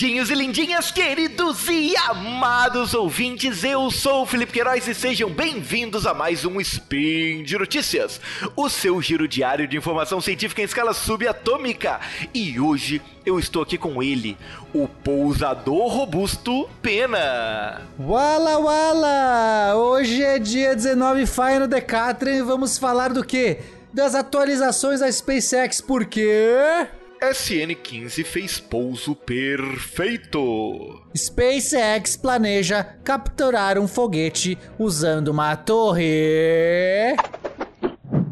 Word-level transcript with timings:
Lindinhos 0.00 0.30
e 0.30 0.34
lindinhas, 0.34 0.90
queridos 0.90 1.68
e 1.68 1.94
amados 1.94 2.94
ouvintes, 2.94 3.62
eu 3.62 3.90
sou 3.90 4.22
o 4.22 4.26
Felipe 4.26 4.54
Queiroz 4.54 4.88
e 4.88 4.94
sejam 4.94 5.28
bem-vindos 5.28 6.06
a 6.06 6.14
mais 6.14 6.42
um 6.46 6.58
Spin 6.58 7.42
de 7.42 7.58
Notícias, 7.58 8.18
o 8.56 8.70
seu 8.70 9.02
giro 9.02 9.28
diário 9.28 9.68
de 9.68 9.76
informação 9.76 10.18
científica 10.18 10.62
em 10.62 10.64
escala 10.64 10.94
subatômica. 10.94 12.00
E 12.32 12.58
hoje 12.58 13.02
eu 13.26 13.38
estou 13.38 13.60
aqui 13.60 13.76
com 13.76 14.02
ele, 14.02 14.38
o 14.72 14.88
pousador 14.88 15.88
robusto 15.88 16.66
Pena. 16.80 17.82
Wala 17.98 18.58
Wala! 18.58 19.76
Hoje 19.76 20.22
é 20.22 20.38
dia 20.38 20.74
19 20.74 21.26
Fire 21.26 21.58
no 21.58 21.68
Decathlon 21.68 22.30
e 22.30 22.40
vamos 22.40 22.78
falar 22.78 23.12
do 23.12 23.22
quê? 23.22 23.58
Das 23.92 24.14
atualizações 24.14 25.00
da 25.00 25.12
SpaceX, 25.12 25.82
por 25.82 26.06
quê? 26.06 26.88
SN-15 27.22 28.24
fez 28.24 28.58
pouso 28.58 29.14
perfeito. 29.14 31.02
SpaceX 31.14 32.16
planeja 32.16 32.82
capturar 33.04 33.78
um 33.78 33.86
foguete 33.86 34.56
usando 34.78 35.28
uma 35.28 35.54
torre. 35.54 37.14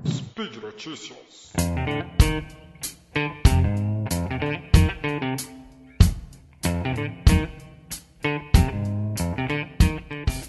Speed 0.07 0.57
Notícias. 0.63 1.53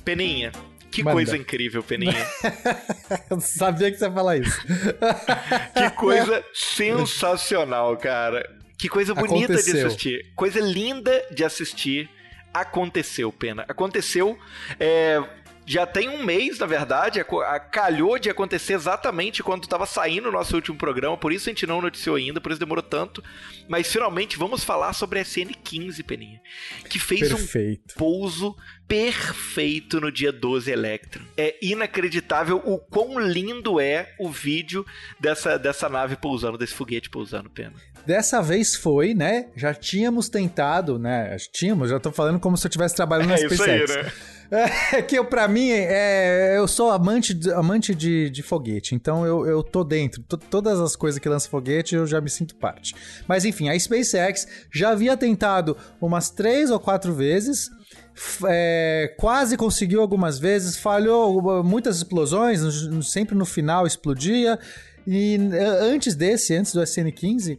Peninha, 0.05 0.51
que 0.91 1.03
Manda. 1.03 1.13
coisa 1.15 1.37
incrível, 1.37 1.83
Peninha. 1.83 2.27
Eu 3.29 3.39
sabia 3.39 3.91
que 3.91 3.97
você 3.97 4.05
ia 4.05 4.11
falar 4.11 4.37
isso. 4.37 4.59
Que 5.75 5.89
coisa 5.91 6.43
sensacional, 6.53 7.95
cara. 7.97 8.49
Que 8.77 8.87
coisa 8.89 9.13
bonita 9.13 9.53
de 9.53 9.59
Aconteceu. 9.59 9.87
assistir. 9.87 10.25
Coisa 10.35 10.59
linda 10.59 11.25
de 11.31 11.43
assistir. 11.43 12.09
Aconteceu, 12.53 13.31
Pena. 13.31 13.63
Aconteceu. 13.67 14.37
é, 14.79 15.21
já 15.69 15.85
tem 15.85 16.09
um 16.09 16.23
mês, 16.23 16.57
na 16.57 16.65
verdade. 16.65 17.23
Calhou 17.71 18.17
de 18.17 18.27
acontecer 18.27 18.73
exatamente 18.73 19.43
quando 19.43 19.65
estava 19.65 19.85
saindo 19.85 20.27
o 20.27 20.31
nosso 20.31 20.55
último 20.55 20.75
programa. 20.75 21.15
Por 21.15 21.31
isso 21.31 21.47
a 21.47 21.51
gente 21.53 21.67
não 21.67 21.79
noticiou 21.79 22.15
ainda, 22.15 22.41
por 22.41 22.51
isso 22.51 22.59
demorou 22.59 22.81
tanto. 22.81 23.23
Mas 23.67 23.91
finalmente 23.91 24.35
vamos 24.35 24.63
falar 24.63 24.93
sobre 24.93 25.19
a 25.19 25.23
SN15, 25.23 26.03
Peninha. 26.03 26.41
Que 26.89 26.97
fez 26.97 27.31
um 27.31 27.35
Perfeito. 27.35 27.93
pouso 27.95 28.55
perfeito 28.87 30.01
no 30.01 30.11
dia 30.11 30.31
12 30.31 30.71
Electron. 30.71 31.21
É 31.37 31.55
inacreditável 31.61 32.57
o 32.65 32.79
quão 32.79 33.19
lindo 33.19 33.79
é 33.79 34.15
o 34.19 34.27
vídeo 34.27 34.83
dessa, 35.19 35.59
dessa 35.59 35.87
nave 35.87 36.15
pousando, 36.15 36.57
desse 36.57 36.73
foguete 36.73 37.11
pousando, 37.11 37.47
pena. 37.47 37.73
Dessa 38.07 38.41
vez 38.41 38.75
foi, 38.75 39.13
né? 39.13 39.49
Já 39.55 39.71
tínhamos 39.71 40.29
tentado, 40.29 40.97
né? 40.97 41.37
Tínhamos, 41.53 41.91
já 41.91 41.99
tô 41.99 42.11
falando 42.11 42.39
como 42.39 42.57
se 42.57 42.65
eu 42.65 42.69
estivesse 42.69 42.95
trabalhando 42.95 43.29
na 43.29 43.35
É 43.35 43.45
isso 43.45 43.63
aí, 43.63 43.85
SpaceX. 43.87 43.95
né? 43.95 44.11
É 44.51 45.01
que 45.01 45.15
eu, 45.17 45.25
pra 45.25 45.47
mim, 45.47 45.69
é, 45.69 46.55
eu 46.57 46.67
sou 46.67 46.89
amante, 46.89 47.33
de, 47.33 47.51
amante 47.51 47.93
de, 47.93 48.29
de 48.31 48.41
foguete, 48.41 48.95
então 48.95 49.25
eu, 49.25 49.45
eu 49.45 49.61
tô 49.61 49.83
dentro. 49.83 50.23
T- 50.23 50.37
todas 50.49 50.79
as 50.79 50.95
coisas 50.95 51.19
que 51.19 51.29
lançam 51.29 51.51
foguete, 51.51 51.93
eu 51.95 52.07
já 52.07 52.19
me 52.19 52.29
sinto 52.29 52.55
parte. 52.55 52.95
Mas 53.27 53.45
enfim, 53.45 53.69
a 53.69 53.79
SpaceX 53.79 54.47
já 54.73 54.89
havia 54.89 55.15
tentado 55.15 55.77
umas 56.01 56.29
três 56.31 56.71
ou 56.71 56.79
quatro 56.79 57.13
vezes. 57.13 57.69
é, 58.47 59.13
quase 59.17 59.55
conseguiu 59.55 60.01
algumas 60.01 60.39
vezes, 60.39 60.77
falhou 60.77 61.63
muitas 61.63 61.97
explosões, 61.97 62.59
sempre 63.03 63.35
no 63.35 63.45
final 63.45 63.85
explodia. 63.85 64.57
E 65.07 65.37
antes 65.81 66.15
desse, 66.15 66.55
antes 66.55 66.73
do 66.73 66.81
SN-15, 66.81 67.57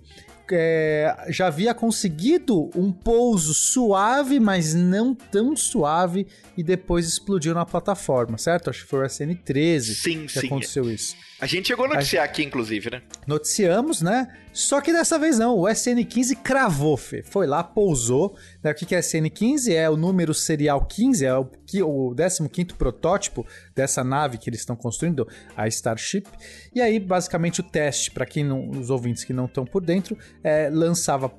é, 0.55 1.27
já 1.29 1.47
havia 1.47 1.75
conseguido 1.75 2.71
um 2.75 2.93
pouso 2.93 3.55
suave, 3.55 4.39
mas 4.41 4.75
não 4.75 5.15
tão 5.15 5.57
suave, 5.57 6.27
e 6.57 6.63
depois 6.63 7.07
explodiu 7.07 7.55
na 7.55 7.65
plataforma, 7.65 8.39
certo? 8.39 8.71
Acho 8.71 8.83
que 8.83 8.89
foi 8.89 9.01
o 9.01 9.07
SN13 9.07 9.81
Sim, 9.81 10.27
que 10.27 10.41
sim. 10.41 10.47
aconteceu 10.47 10.91
isso. 10.91 11.17
A 11.41 11.47
gente 11.47 11.69
chegou 11.69 11.87
a 11.87 11.89
noticiar 11.89 12.23
aqui, 12.25 12.43
inclusive, 12.45 12.91
né? 12.91 13.03
Noticiamos, 13.27 14.03
né? 14.03 14.29
Só 14.53 14.81
que 14.81 14.93
dessa 14.93 15.19
vez 15.19 15.39
não, 15.39 15.57
o 15.57 15.63
SN15 15.63 16.37
cravou, 16.43 16.97
Fê. 16.99 17.23
Foi 17.23 17.47
lá, 17.47 17.65
pousou. 17.65 18.37
Né? 18.63 18.73
O 18.73 18.75
que 18.75 18.95
é 18.95 19.01
SN15? 19.01 19.73
É 19.73 19.89
o 19.89 19.97
número 19.97 20.35
serial 20.35 20.85
15, 20.85 21.25
é 21.25 21.35
o, 21.35 21.47
qui- 21.67 21.83
o 21.83 22.15
15º 22.15 22.75
protótipo 22.75 23.47
dessa 23.75 24.05
nave 24.05 24.37
que 24.37 24.51
eles 24.51 24.61
estão 24.61 24.77
construindo, 24.77 25.27
a 25.57 25.67
Starship. 25.69 26.27
E 26.75 26.81
aí, 26.81 26.99
basicamente, 27.01 27.61
o 27.61 27.63
teste, 27.63 28.11
para 28.11 28.27
quem 28.27 28.45
não, 28.45 28.69
os 28.69 28.91
ouvintes 28.91 29.25
que 29.25 29.33
não 29.33 29.47
estão 29.47 29.65
por 29.65 29.83
dentro, 29.83 30.19
é, 30.45 30.69
lançava, 30.71 31.33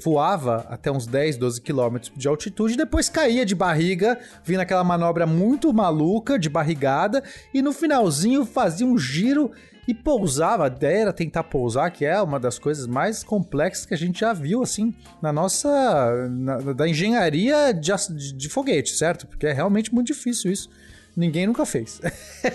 voava 0.00 0.66
até 0.68 0.90
uns 0.90 1.06
10, 1.06 1.36
12 1.36 1.60
quilômetros 1.60 2.12
de 2.16 2.28
altitude, 2.28 2.76
depois 2.76 3.08
caía 3.08 3.44
de 3.44 3.54
barriga, 3.54 4.18
vindo 4.44 4.60
aquela 4.60 4.84
manobra 4.84 5.26
muito 5.26 5.72
maluca, 5.72 6.38
de 6.38 6.48
barrigada, 6.48 7.22
e 7.52 7.60
no 7.62 7.72
finalzinho 7.72 8.44
fazia 8.46 8.86
um 8.86 8.98
giro 8.98 9.50
e 9.88 9.94
pousava, 9.94 10.64
a 10.64 10.66
ideia 10.66 11.02
era 11.02 11.12
tentar 11.12 11.44
pousar, 11.44 11.90
que 11.92 12.04
é 12.04 12.20
uma 12.20 12.40
das 12.40 12.58
coisas 12.58 12.86
mais 12.86 13.22
complexas 13.22 13.86
que 13.86 13.94
a 13.94 13.96
gente 13.96 14.18
já 14.20 14.32
viu, 14.32 14.62
assim, 14.62 14.92
na 15.22 15.32
nossa. 15.32 16.28
na- 16.28 16.72
da 16.72 16.88
engenharia 16.88 17.72
de, 17.72 17.92
de 18.36 18.48
foguete, 18.48 18.90
certo? 18.96 19.26
Porque 19.28 19.46
é 19.46 19.52
realmente 19.52 19.94
muito 19.94 20.08
difícil 20.08 20.50
isso. 20.50 20.68
Ninguém 21.16 21.46
nunca 21.46 21.64
fez. 21.64 22.00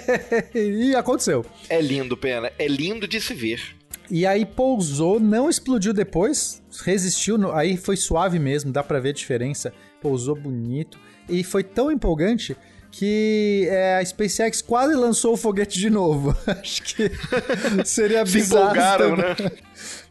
e 0.54 0.94
aconteceu. 0.94 1.46
É 1.70 1.82
lindo, 1.82 2.16
pena. 2.18 2.52
É 2.60 2.68
lindo 2.68 3.08
de 3.08 3.20
se 3.22 3.34
ver. 3.34 3.76
E 4.12 4.26
aí 4.28 4.46
pousou, 4.46 5.20
não 5.22 5.50
explodiu 5.50 5.94
depois, 5.94 6.62
resistiu, 6.84 7.38
no- 7.38 7.54
aí 7.54 7.78
foi 7.78 7.96
suave 7.96 8.38
mesmo, 8.40 8.72
dá 8.72 8.84
pra 8.84 9.00
ver 9.00 9.10
a 9.10 9.14
diferença. 9.14 9.74
Pousou 10.02 10.36
bonito. 10.36 11.00
E 11.30 11.44
foi 11.44 11.64
tão 11.64 11.90
empolgante 11.90 12.58
que 12.92 13.68
é, 13.70 13.96
a 14.00 14.04
SpaceX 14.06 14.62
quase 14.62 14.94
lançou 14.96 15.34
o 15.34 15.38
foguete 15.38 15.80
de 15.80 15.90
novo. 15.90 16.36
Acho 16.46 16.84
que 16.84 17.10
seria 17.86 18.26
Se 18.26 18.34
bizarro. 18.34 19.16
né? 19.16 19.34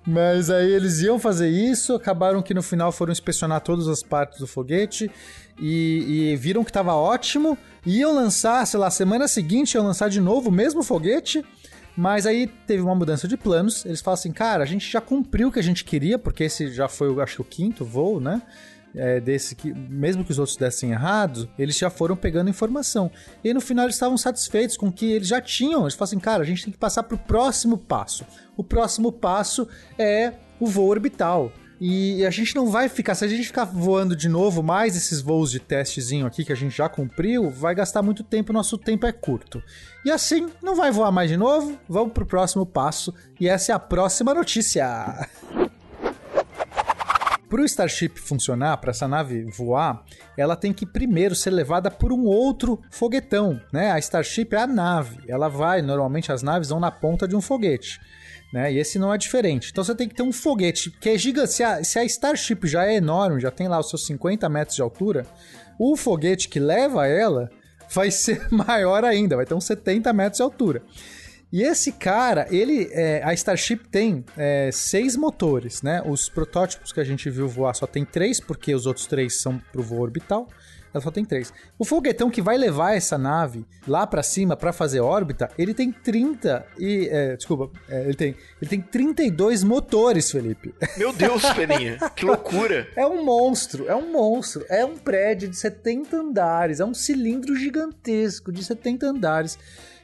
Mas 0.06 0.48
aí 0.48 0.72
eles 0.72 1.00
iam 1.00 1.18
fazer 1.18 1.50
isso, 1.50 1.94
acabaram 1.94 2.40
que 2.40 2.54
no 2.54 2.62
final 2.62 2.90
foram 2.90 3.12
inspecionar 3.12 3.60
todas 3.60 3.86
as 3.86 4.02
partes 4.02 4.38
do 4.38 4.46
foguete 4.46 5.10
e, 5.60 6.30
e 6.32 6.36
viram 6.36 6.64
que 6.64 6.72
tava 6.72 6.94
ótimo. 6.94 7.58
Iam 7.84 8.14
lançar, 8.14 8.66
sei 8.66 8.80
lá, 8.80 8.90
semana 8.90 9.28
seguinte 9.28 9.74
iam 9.74 9.84
lançar 9.84 10.08
de 10.08 10.20
novo 10.20 10.48
o 10.48 10.52
mesmo 10.52 10.82
foguete. 10.82 11.44
Mas 12.00 12.24
aí 12.24 12.46
teve 12.46 12.82
uma 12.82 12.94
mudança 12.94 13.28
de 13.28 13.36
planos. 13.36 13.84
Eles 13.84 14.00
falam 14.00 14.14
assim, 14.14 14.32
cara, 14.32 14.64
a 14.64 14.66
gente 14.66 14.90
já 14.90 15.02
cumpriu 15.02 15.48
o 15.48 15.52
que 15.52 15.58
a 15.58 15.62
gente 15.62 15.84
queria, 15.84 16.18
porque 16.18 16.44
esse 16.44 16.72
já 16.72 16.88
foi, 16.88 17.14
acho 17.20 17.34
que 17.34 17.40
o 17.42 17.44
quinto 17.44 17.84
voo, 17.84 18.18
né? 18.18 18.40
É, 18.94 19.20
desse 19.20 19.54
que, 19.54 19.70
mesmo 19.74 20.24
que 20.24 20.32
os 20.32 20.38
outros 20.38 20.56
dessem 20.56 20.92
errados, 20.92 21.46
eles 21.58 21.76
já 21.76 21.90
foram 21.90 22.16
pegando 22.16 22.48
informação. 22.48 23.10
E 23.44 23.52
no 23.52 23.60
final 23.60 23.84
eles 23.84 23.96
estavam 23.96 24.16
satisfeitos 24.16 24.78
com 24.78 24.88
o 24.88 24.92
que 24.92 25.12
eles 25.12 25.28
já 25.28 25.42
tinham. 25.42 25.82
Eles 25.82 25.92
falam 25.92 26.08
assim, 26.08 26.18
cara, 26.18 26.42
a 26.42 26.46
gente 26.46 26.64
tem 26.64 26.72
que 26.72 26.78
passar 26.78 27.02
para 27.02 27.16
o 27.16 27.18
próximo 27.18 27.76
passo. 27.76 28.24
O 28.56 28.64
próximo 28.64 29.12
passo 29.12 29.68
é 29.98 30.32
o 30.58 30.66
voo 30.66 30.88
orbital. 30.88 31.52
E 31.80 32.26
a 32.26 32.30
gente 32.30 32.54
não 32.54 32.66
vai 32.66 32.90
ficar, 32.90 33.14
se 33.14 33.24
a 33.24 33.28
gente 33.28 33.46
ficar 33.46 33.64
voando 33.64 34.14
de 34.14 34.28
novo 34.28 34.62
mais 34.62 34.94
esses 34.94 35.22
voos 35.22 35.50
de 35.50 35.58
testezinho 35.58 36.26
aqui 36.26 36.44
que 36.44 36.52
a 36.52 36.56
gente 36.56 36.76
já 36.76 36.90
cumpriu, 36.90 37.48
vai 37.48 37.74
gastar 37.74 38.02
muito 38.02 38.22
tempo, 38.22 38.52
nosso 38.52 38.76
tempo 38.76 39.06
é 39.06 39.12
curto. 39.12 39.62
E 40.04 40.10
assim, 40.10 40.50
não 40.62 40.76
vai 40.76 40.90
voar 40.90 41.10
mais 41.10 41.30
de 41.30 41.38
novo, 41.38 41.78
vamos 41.88 42.12
pro 42.12 42.26
próximo 42.26 42.66
passo, 42.66 43.14
e 43.40 43.48
essa 43.48 43.72
é 43.72 43.74
a 43.74 43.78
próxima 43.78 44.34
notícia. 44.34 45.26
Para 47.48 47.62
o 47.62 47.64
Starship 47.64 48.20
funcionar, 48.20 48.76
para 48.76 48.90
essa 48.90 49.08
nave 49.08 49.42
voar, 49.50 50.04
ela 50.36 50.54
tem 50.54 50.74
que 50.74 50.84
primeiro 50.84 51.34
ser 51.34 51.50
levada 51.50 51.90
por 51.90 52.12
um 52.12 52.24
outro 52.26 52.78
foguetão, 52.90 53.58
né? 53.72 53.90
A 53.90 53.98
Starship 53.98 54.50
é 54.52 54.58
a 54.58 54.66
nave, 54.66 55.18
ela 55.26 55.48
vai, 55.48 55.80
normalmente 55.80 56.30
as 56.30 56.42
naves 56.42 56.68
vão 56.68 56.78
na 56.78 56.90
ponta 56.90 57.26
de 57.26 57.34
um 57.34 57.40
foguete, 57.40 57.98
né? 58.52 58.72
E 58.72 58.78
esse 58.78 58.98
não 58.98 59.12
é 59.12 59.18
diferente. 59.18 59.70
Então 59.70 59.84
você 59.84 59.94
tem 59.94 60.08
que 60.08 60.14
ter 60.14 60.22
um 60.22 60.32
foguete 60.32 60.90
que 60.90 61.08
é 61.08 61.18
gigante. 61.18 61.52
Se 61.52 61.62
a, 61.62 61.84
se 61.84 61.98
a 61.98 62.04
Starship 62.04 62.66
já 62.66 62.86
é 62.86 62.96
enorme, 62.96 63.40
já 63.40 63.50
tem 63.50 63.68
lá 63.68 63.78
os 63.78 63.88
seus 63.88 64.06
50 64.06 64.48
metros 64.48 64.76
de 64.76 64.82
altura, 64.82 65.26
o 65.78 65.96
foguete 65.96 66.48
que 66.48 66.58
leva 66.58 67.06
ela 67.06 67.50
vai 67.92 68.10
ser 68.12 68.46
maior 68.50 69.04
ainda, 69.04 69.36
vai 69.36 69.46
ter 69.46 69.54
uns 69.54 69.64
70 69.64 70.12
metros 70.12 70.38
de 70.38 70.42
altura. 70.42 70.82
E 71.52 71.62
esse 71.62 71.90
cara, 71.90 72.46
ele, 72.48 72.88
é, 72.92 73.22
a 73.24 73.34
Starship 73.34 73.88
tem 73.90 74.24
é, 74.36 74.70
seis 74.72 75.16
motores, 75.16 75.82
né? 75.82 76.00
Os 76.06 76.28
protótipos 76.28 76.92
que 76.92 77.00
a 77.00 77.04
gente 77.04 77.28
viu 77.28 77.48
voar 77.48 77.74
só 77.74 77.88
tem 77.88 78.04
três, 78.04 78.38
porque 78.38 78.72
os 78.72 78.86
outros 78.86 79.06
três 79.06 79.40
são 79.40 79.60
pro 79.72 79.82
voo 79.82 80.00
orbital. 80.00 80.48
Ela 80.92 81.02
só 81.02 81.10
tem 81.10 81.24
três. 81.24 81.52
O 81.78 81.84
foguetão 81.84 82.30
que 82.30 82.42
vai 82.42 82.58
levar 82.58 82.94
essa 82.94 83.16
nave 83.16 83.64
lá 83.86 84.06
pra 84.06 84.22
cima 84.22 84.56
pra 84.56 84.72
fazer 84.72 85.00
órbita, 85.00 85.48
ele 85.56 85.72
tem 85.72 85.92
30 85.92 86.66
e... 86.78 87.08
é, 87.10 87.36
desculpa, 87.36 87.70
é, 87.88 88.04
ele, 88.04 88.14
tem, 88.14 88.36
ele 88.60 88.68
tem 88.68 88.80
32 88.80 89.62
motores, 89.62 90.30
Felipe. 90.30 90.74
Meu 90.96 91.12
Deus, 91.12 91.42
Peninha. 91.54 91.98
Que 92.14 92.24
loucura. 92.24 92.88
É 92.96 93.06
um 93.06 93.24
monstro, 93.24 93.88
é 93.88 93.94
um 93.94 94.10
monstro. 94.10 94.64
É 94.68 94.84
um 94.84 94.96
prédio 94.96 95.48
de 95.48 95.56
70 95.56 96.16
andares, 96.16 96.80
é 96.80 96.84
um 96.84 96.94
cilindro 96.94 97.54
gigantesco 97.54 98.52
de 98.52 98.64
70 98.64 99.06
andares. 99.06 99.58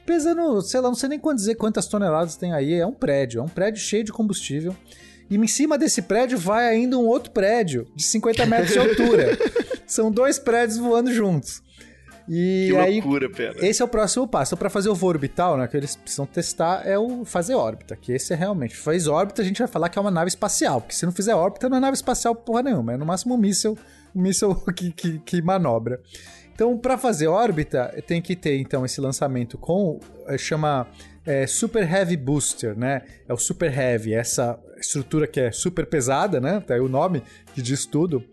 Pesando, 0.05 0.61
sei 0.61 0.79
lá, 0.79 0.87
não 0.87 0.95
sei 0.95 1.09
nem 1.09 1.19
quanto 1.19 1.39
dizer 1.39 1.55
quantas 1.55 1.85
toneladas 1.85 2.37
tem 2.37 2.53
aí. 2.53 2.75
É 2.75 2.85
um 2.85 2.93
prédio, 2.93 3.41
é 3.41 3.43
um 3.43 3.49
prédio 3.49 3.81
cheio 3.81 4.05
de 4.05 4.13
combustível 4.13 4.73
E 5.29 5.35
em 5.35 5.47
cima 5.47 5.77
desse 5.77 6.01
prédio 6.01 6.37
vai 6.37 6.65
ainda 6.65 6.97
um 6.97 7.05
outro 7.05 7.31
prédio 7.31 7.85
de 7.93 8.03
50 8.03 8.45
metros 8.45 8.71
de 8.71 8.79
altura. 8.79 9.37
São 9.87 10.11
dois 10.11 10.37
prédios 10.37 10.77
voando 10.77 11.11
juntos. 11.11 11.63
E 12.29 12.67
que 12.69 12.77
aí, 12.77 12.99
loucura, 12.99 13.29
pena. 13.29 13.55
Esse 13.65 13.81
é 13.81 13.85
o 13.85 13.87
próximo 13.87 14.27
passo. 14.27 14.49
Então, 14.49 14.59
para 14.59 14.69
fazer 14.69 14.89
o 14.89 14.95
voo 14.95 15.09
orbital, 15.09 15.57
né, 15.57 15.65
que 15.65 15.77
eles 15.77 15.95
precisam 15.95 16.25
testar, 16.25 16.85
é 16.85 16.99
o 16.99 17.23
fazer 17.23 17.55
órbita. 17.55 17.95
Que 17.95 18.11
esse 18.11 18.33
é 18.33 18.35
realmente. 18.35 18.75
Faz 18.75 19.07
órbita, 19.07 19.41
a 19.41 19.45
gente 19.45 19.59
vai 19.59 19.67
falar 19.67 19.87
que 19.87 19.97
é 19.97 20.01
uma 20.01 20.11
nave 20.11 20.27
espacial. 20.27 20.81
Porque 20.81 20.93
se 20.93 21.05
não 21.05 21.13
fizer 21.13 21.33
órbita, 21.33 21.69
não 21.69 21.77
é 21.77 21.79
nave 21.79 21.95
espacial 21.95 22.35
porra 22.35 22.63
nenhuma. 22.63 22.93
É 22.93 22.97
no 22.97 23.05
máximo 23.05 23.35
um 23.35 23.37
míssil, 23.37 23.77
um 24.13 24.21
míssil 24.21 24.55
que, 24.75 24.91
que, 24.91 25.19
que 25.19 25.41
manobra. 25.41 26.01
Então, 26.53 26.77
para 26.77 26.97
fazer 26.97 27.27
órbita, 27.27 27.93
tem 28.05 28.21
que 28.21 28.35
ter 28.35 28.57
então 28.57 28.83
esse 28.83 28.99
lançamento 28.99 29.57
com 29.57 29.99
eh, 30.25 30.39
chama 30.39 30.87
é, 31.23 31.45
Super 31.45 31.87
Heavy 31.89 32.17
Booster, 32.17 32.75
né? 32.75 33.03
É 33.27 33.33
o 33.33 33.37
Super 33.37 33.71
Heavy, 33.71 34.13
essa 34.13 34.59
estrutura 34.79 35.27
que 35.27 35.39
é 35.39 35.51
super 35.51 35.85
pesada, 35.85 36.41
né? 36.41 36.59
Tá 36.59 36.73
aí 36.73 36.79
o 36.79 36.89
nome 36.89 37.21
que 37.53 37.61
diz 37.61 37.85
tudo. 37.85 38.23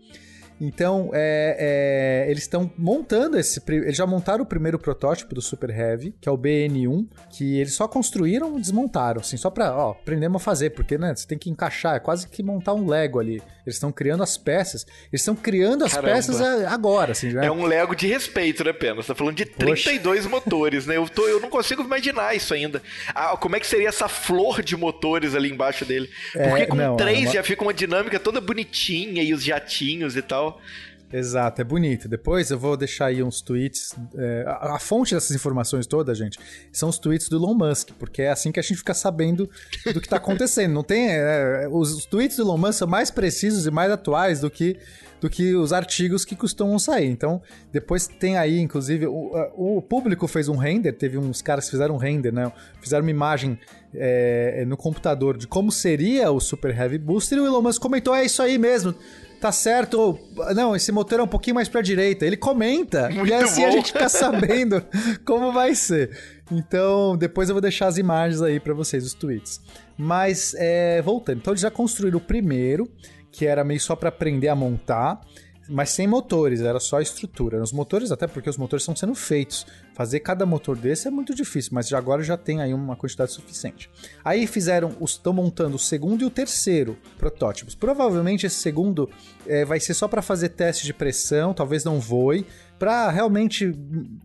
Então, 0.59 1.09
é, 1.13 2.25
é, 2.25 2.31
eles 2.31 2.43
estão 2.43 2.71
montando 2.77 3.37
esse. 3.37 3.61
Eles 3.67 3.97
já 3.97 4.07
montaram 4.07 4.43
o 4.43 4.47
primeiro 4.47 4.79
protótipo 4.79 5.35
do 5.35 5.41
Super 5.41 5.69
Heavy, 5.69 6.15
que 6.19 6.29
é 6.29 6.31
o 6.31 6.37
BN1, 6.37 7.07
que 7.29 7.59
eles 7.59 7.73
só 7.73 7.87
construíram 7.87 8.57
e 8.57 8.61
desmontaram, 8.61 9.21
assim, 9.21 9.37
só 9.37 9.49
pra, 9.49 9.75
ó, 9.75 9.91
aprendemos 9.91 10.41
a 10.41 10.43
fazer, 10.43 10.71
porque, 10.71 10.97
né, 10.97 11.13
você 11.15 11.27
tem 11.27 11.37
que 11.37 11.49
encaixar, 11.49 11.95
é 11.95 11.99
quase 11.99 12.27
que 12.27 12.41
montar 12.41 12.73
um 12.73 12.87
Lego 12.87 13.19
ali. 13.19 13.41
Eles 13.65 13.75
estão 13.75 13.91
criando 13.91 14.21
as 14.21 14.37
peças, 14.37 14.85
eles 15.11 15.21
estão 15.21 15.35
criando 15.35 15.83
as 15.83 15.93
Caramba. 15.93 16.13
peças 16.13 16.41
agora, 16.41 17.13
assim, 17.13 17.31
né? 17.31 17.47
É 17.47 17.51
um 17.51 17.65
Lego 17.65 17.95
de 17.95 18.07
respeito, 18.07 18.63
né, 18.63 18.71
Pena? 18.71 18.95
Você 19.01 19.07
tá 19.07 19.15
falando 19.15 19.35
de 19.35 19.45
32 19.45 20.19
Poxa. 20.19 20.29
motores, 20.29 20.85
né? 20.85 20.97
Eu, 20.97 21.09
tô, 21.09 21.27
eu 21.27 21.39
não 21.39 21.49
consigo 21.49 21.81
imaginar 21.81 22.35
isso 22.35 22.53
ainda. 22.53 22.81
Ah, 23.13 23.35
como 23.35 23.55
é 23.55 23.59
que 23.59 23.65
seria 23.65 23.89
essa 23.89 24.07
flor 24.07 24.61
de 24.61 24.77
motores 24.77 25.33
ali 25.33 25.49
embaixo 25.49 25.83
dele? 25.83 26.09
Porque 26.31 26.61
é, 26.61 26.65
com 26.67 26.75
não, 26.75 26.95
três 26.95 27.19
é 27.19 27.23
uma... 27.23 27.33
já 27.33 27.43
fica 27.43 27.63
uma 27.63 27.73
dinâmica 27.73 28.19
toda 28.19 28.39
bonitinha 28.39 29.23
e 29.23 29.33
os 29.33 29.43
jatinhos 29.43 30.15
e 30.15 30.21
tal 30.21 30.35
tal. 30.35 30.61
Exato, 31.11 31.61
é 31.61 31.63
bonito. 31.63 32.07
Depois 32.07 32.49
eu 32.49 32.57
vou 32.57 32.75
deixar 32.75 33.07
aí 33.07 33.21
uns 33.21 33.41
tweets. 33.41 33.95
É, 34.17 34.43
a, 34.47 34.75
a, 34.75 34.79
fonte 34.79 35.13
dessas 35.13 35.35
informações 35.35 35.85
todas, 35.85 36.17
gente, 36.17 36.39
são 36.71 36.89
os 36.89 36.97
tweets 36.97 37.29
do 37.29 37.37
Elon 37.37 37.53
Musk, 37.53 37.91
porque 37.99 38.23
é 38.23 38.31
assim 38.31 38.51
que 38.51 38.59
a 38.59 38.63
gente 38.63 38.77
fica 38.77 38.93
sabendo 38.93 39.49
do 39.93 40.01
que 40.01 40.07
está 40.07 40.17
acontecendo. 40.17 40.73
Não 40.73 40.83
tem. 40.83 41.07
É, 41.09 41.67
os, 41.71 41.93
os, 41.93 42.05
tweets 42.05 42.37
do 42.37 42.43
Elon 42.43 42.57
Musk 42.57 42.79
são 42.79 42.87
mais 42.87 43.11
precisos 43.11 43.67
e 43.67 43.71
mais 43.71 43.91
atuais 43.91 44.41
do 44.41 44.49
que, 44.49 44.77
do 45.21 45.29
que 45.29 45.53
os 45.55 45.71
artigos 45.71 46.25
que 46.25 46.35
costumam 46.35 46.79
sair. 46.79 47.07
Então, 47.07 47.41
depois 47.71 48.07
tem 48.07 48.37
aí, 48.37 48.59
inclusive, 48.59 49.05
o, 49.05 49.31
o 49.55 49.81
público 49.81 50.27
fez 50.27 50.49
um 50.49 50.57
render, 50.57 50.93
teve 50.93 51.17
uns 51.17 51.41
caras 51.41 51.65
que 51.65 51.71
fizeram 51.71 51.95
um 51.95 51.99
render, 51.99 52.33
né? 52.33 52.51
Fizeram 52.81 53.03
uma 53.03 53.11
imagem 53.11 53.59
é, 53.93 54.65
no 54.67 54.75
computador 54.75 55.37
de 55.37 55.47
como 55.47 55.71
seria 55.71 56.31
o 56.31 56.39
Super 56.39 56.75
Heavy 56.75 56.97
Booster 56.97 57.37
e 57.37 57.41
o 57.41 57.45
Elon 57.45 57.61
Musk 57.61 57.81
comentou: 57.81 58.15
é 58.15 58.25
isso 58.25 58.41
aí 58.41 58.57
mesmo 58.57 58.95
tá 59.45 59.51
certo, 59.51 60.17
não, 60.55 60.75
esse 60.75 60.91
motor 60.91 61.19
é 61.19 61.23
um 61.23 61.27
pouquinho 61.27 61.53
mais 61.53 61.69
pra 61.69 61.79
direita. 61.79 62.25
Ele 62.25 62.35
comenta 62.35 63.09
Muito 63.11 63.29
e 63.29 63.33
assim 63.33 63.61
bom. 63.61 63.67
a 63.67 63.71
gente 63.71 63.91
fica 63.91 64.09
sabendo 64.09 64.83
como 65.23 65.51
vai 65.51 65.75
ser. 65.75 66.17
Então, 66.51 67.15
depois 67.15 67.47
eu 67.47 67.53
vou 67.53 67.61
deixar 67.61 67.85
as 67.85 67.99
imagens 67.99 68.41
aí 68.41 68.59
para 68.59 68.73
vocês, 68.73 69.05
os 69.05 69.13
tweets. 69.13 69.61
Mas, 69.95 70.55
é, 70.57 70.99
voltando, 71.03 71.37
então 71.37 71.53
eles 71.53 71.61
já 71.61 71.69
construíram 71.69 72.17
o 72.17 72.21
primeiro, 72.21 72.89
que 73.31 73.45
era 73.45 73.63
meio 73.63 73.79
só 73.79 73.95
para 73.95 74.09
aprender 74.09 74.47
a 74.47 74.55
montar 74.55 75.21
mas 75.67 75.89
sem 75.89 76.07
motores, 76.07 76.61
era 76.61 76.79
só 76.79 77.01
estrutura. 77.01 77.61
Os 77.61 77.71
motores, 77.71 78.11
até 78.11 78.27
porque 78.27 78.49
os 78.49 78.57
motores 78.57 78.83
estão 78.83 78.95
sendo 78.95 79.15
feitos. 79.15 79.65
Fazer 79.93 80.19
cada 80.19 80.45
motor 80.45 80.77
desse 80.77 81.07
é 81.07 81.11
muito 81.11 81.33
difícil, 81.33 81.71
mas 81.73 81.87
já 81.87 81.97
agora 81.97 82.21
já 82.21 82.37
tem 82.37 82.61
aí 82.61 82.73
uma 82.73 82.95
quantidade 82.95 83.31
suficiente. 83.31 83.89
Aí 84.23 84.45
fizeram, 84.45 84.95
estão 85.01 85.33
montando 85.33 85.75
o 85.75 85.79
segundo 85.79 86.21
e 86.21 86.25
o 86.25 86.29
terceiro 86.29 86.97
protótipos. 87.17 87.75
Provavelmente 87.75 88.45
esse 88.45 88.57
segundo 88.57 89.09
é, 89.47 89.65
vai 89.65 89.79
ser 89.79 89.93
só 89.93 90.07
para 90.07 90.21
fazer 90.21 90.49
teste 90.49 90.85
de 90.85 90.93
pressão, 90.93 91.53
talvez 91.53 91.83
não 91.83 91.99
voe, 91.99 92.45
para 92.77 93.09
realmente 93.09 93.73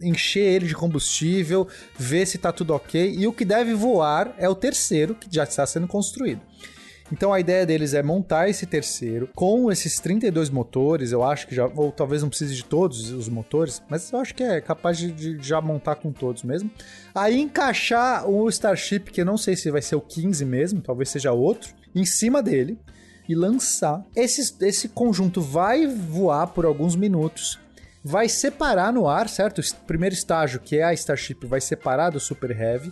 encher 0.02 0.44
ele 0.44 0.66
de 0.66 0.74
combustível, 0.74 1.68
ver 1.96 2.26
se 2.26 2.36
está 2.36 2.52
tudo 2.52 2.74
ok. 2.74 3.14
E 3.16 3.26
o 3.26 3.32
que 3.32 3.44
deve 3.44 3.74
voar 3.74 4.34
é 4.38 4.48
o 4.48 4.54
terceiro, 4.54 5.14
que 5.14 5.28
já 5.30 5.44
está 5.44 5.64
sendo 5.66 5.86
construído. 5.86 6.40
Então 7.12 7.32
a 7.32 7.40
ideia 7.40 7.66
deles 7.66 7.92
é 7.92 8.02
montar 8.02 8.48
esse 8.48 8.66
terceiro 8.66 9.28
com 9.34 9.70
esses 9.70 9.98
32 9.98 10.48
motores. 10.50 11.12
Eu 11.12 11.24
acho 11.24 11.46
que 11.46 11.54
já, 11.54 11.66
ou 11.66 11.90
talvez 11.90 12.22
não 12.22 12.28
precise 12.28 12.54
de 12.54 12.64
todos 12.64 13.10
os 13.10 13.28
motores, 13.28 13.82
mas 13.88 14.12
eu 14.12 14.18
acho 14.18 14.34
que 14.34 14.42
é 14.42 14.60
capaz 14.60 14.98
de, 14.98 15.10
de 15.10 15.38
já 15.40 15.60
montar 15.60 15.96
com 15.96 16.12
todos 16.12 16.42
mesmo. 16.42 16.70
Aí 17.14 17.40
encaixar 17.40 18.28
o 18.28 18.48
Starship, 18.48 19.10
que 19.10 19.20
eu 19.20 19.24
não 19.24 19.36
sei 19.36 19.56
se 19.56 19.70
vai 19.70 19.82
ser 19.82 19.96
o 19.96 20.00
15 20.00 20.44
mesmo, 20.44 20.80
talvez 20.80 21.08
seja 21.08 21.32
outro, 21.32 21.74
em 21.94 22.04
cima 22.04 22.42
dele 22.42 22.78
e 23.28 23.34
lançar. 23.34 24.04
Esse, 24.14 24.56
esse 24.64 24.88
conjunto 24.88 25.40
vai 25.40 25.86
voar 25.86 26.48
por 26.48 26.64
alguns 26.64 26.94
minutos 26.94 27.58
vai 28.02 28.30
separar 28.30 28.92
no 28.92 29.06
ar, 29.06 29.28
certo? 29.28 29.60
O 29.60 29.74
primeiro 29.86 30.14
estágio, 30.14 30.58
que 30.58 30.78
é 30.78 30.84
a 30.84 30.94
Starship, 30.94 31.46
vai 31.46 31.60
separar 31.60 32.10
do 32.10 32.18
Super 32.18 32.50
Heavy 32.50 32.90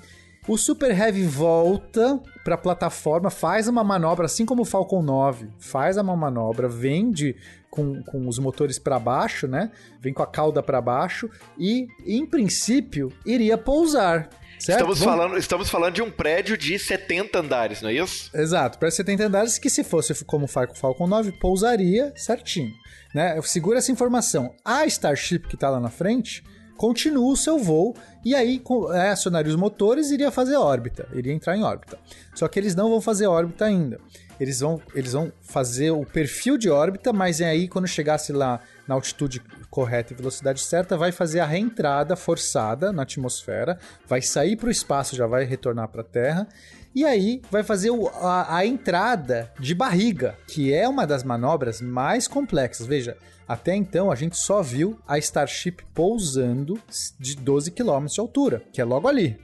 o 0.48 0.56
Super 0.56 0.98
Heavy 0.98 1.24
volta 1.24 2.18
para 2.42 2.54
a 2.54 2.58
plataforma, 2.58 3.28
faz 3.28 3.68
uma 3.68 3.84
manobra, 3.84 4.24
assim 4.24 4.46
como 4.46 4.62
o 4.62 4.64
Falcon 4.64 5.02
9, 5.02 5.48
faz 5.58 5.98
uma 5.98 6.16
manobra, 6.16 6.66
vem 6.66 7.12
de, 7.12 7.36
com, 7.70 8.02
com 8.02 8.26
os 8.26 8.38
motores 8.38 8.78
para 8.78 8.98
baixo, 8.98 9.46
né? 9.46 9.70
Vem 10.00 10.14
com 10.14 10.22
a 10.22 10.26
cauda 10.26 10.62
para 10.62 10.80
baixo 10.80 11.28
e, 11.58 11.86
em 12.06 12.24
princípio, 12.24 13.12
iria 13.26 13.58
pousar. 13.58 14.30
Certo? 14.58 14.80
Estamos, 14.80 14.98
Vamos... 14.98 15.14
falando, 15.14 15.38
estamos 15.38 15.68
falando 15.68 15.94
de 15.94 16.02
um 16.02 16.10
prédio 16.10 16.56
de 16.56 16.78
70 16.78 17.38
andares, 17.38 17.82
não 17.82 17.90
é 17.90 17.94
isso? 17.94 18.30
Exato, 18.34 18.78
prédio 18.78 18.94
de 18.94 18.96
70 18.96 19.26
andares 19.26 19.58
que 19.58 19.68
se 19.68 19.84
fosse 19.84 20.24
como 20.24 20.46
o 20.46 20.48
Falcon 20.48 21.06
9, 21.06 21.32
pousaria 21.32 22.12
certinho. 22.16 22.72
Né? 23.14 23.38
Segura 23.42 23.78
essa 23.78 23.92
informação. 23.92 24.54
A 24.64 24.86
Starship 24.86 25.40
que 25.40 25.54
está 25.54 25.68
lá 25.68 25.78
na 25.78 25.90
frente 25.90 26.42
continua 26.78 27.32
o 27.32 27.36
seu 27.36 27.58
voo 27.58 27.94
e 28.24 28.34
aí 28.34 28.62
é, 28.94 29.10
acionaria 29.10 29.50
os 29.50 29.58
motores 29.58 30.10
e 30.10 30.14
iria 30.14 30.30
fazer 30.30 30.56
órbita, 30.56 31.08
iria 31.12 31.32
entrar 31.32 31.56
em 31.56 31.62
órbita. 31.62 31.98
Só 32.34 32.46
que 32.46 32.58
eles 32.58 32.74
não 32.74 32.88
vão 32.88 33.00
fazer 33.00 33.26
órbita 33.26 33.64
ainda. 33.64 34.00
Eles 34.40 34.60
vão, 34.60 34.80
eles 34.94 35.12
vão 35.12 35.32
fazer 35.42 35.90
o 35.90 36.06
perfil 36.06 36.56
de 36.56 36.70
órbita, 36.70 37.12
mas 37.12 37.40
aí 37.40 37.66
quando 37.66 37.88
chegasse 37.88 38.32
lá 38.32 38.60
na 38.86 38.94
altitude 38.94 39.42
correta 39.68 40.12
e 40.12 40.16
velocidade 40.16 40.60
certa, 40.60 40.96
vai 40.96 41.10
fazer 41.10 41.40
a 41.40 41.46
reentrada 41.46 42.14
forçada 42.14 42.92
na 42.92 43.02
atmosfera, 43.02 43.78
vai 44.06 44.22
sair 44.22 44.56
para 44.56 44.68
o 44.68 44.70
espaço, 44.70 45.16
já 45.16 45.26
vai 45.26 45.44
retornar 45.44 45.88
para 45.88 46.02
a 46.02 46.04
Terra 46.04 46.48
e 46.94 47.04
aí 47.04 47.42
vai 47.50 47.62
fazer 47.62 47.90
o, 47.90 48.08
a, 48.08 48.56
a, 48.56 48.66
entrada 48.66 49.52
de 49.60 49.74
barriga, 49.74 50.36
que 50.46 50.72
é 50.72 50.88
uma 50.88 51.06
das 51.06 51.22
manobras 51.22 51.80
mais 51.80 52.26
complexas. 52.26 52.86
Veja, 52.86 53.16
até 53.46 53.74
então 53.74 54.10
a 54.10 54.14
gente 54.14 54.36
só 54.36 54.62
viu 54.62 54.98
a 55.06 55.18
Starship 55.18 55.82
pousando 55.94 56.78
de 57.18 57.36
12 57.36 57.70
km 57.70 58.06
de 58.06 58.20
altura, 58.20 58.62
que 58.72 58.80
é 58.80 58.84
logo 58.84 59.08
ali. 59.08 59.38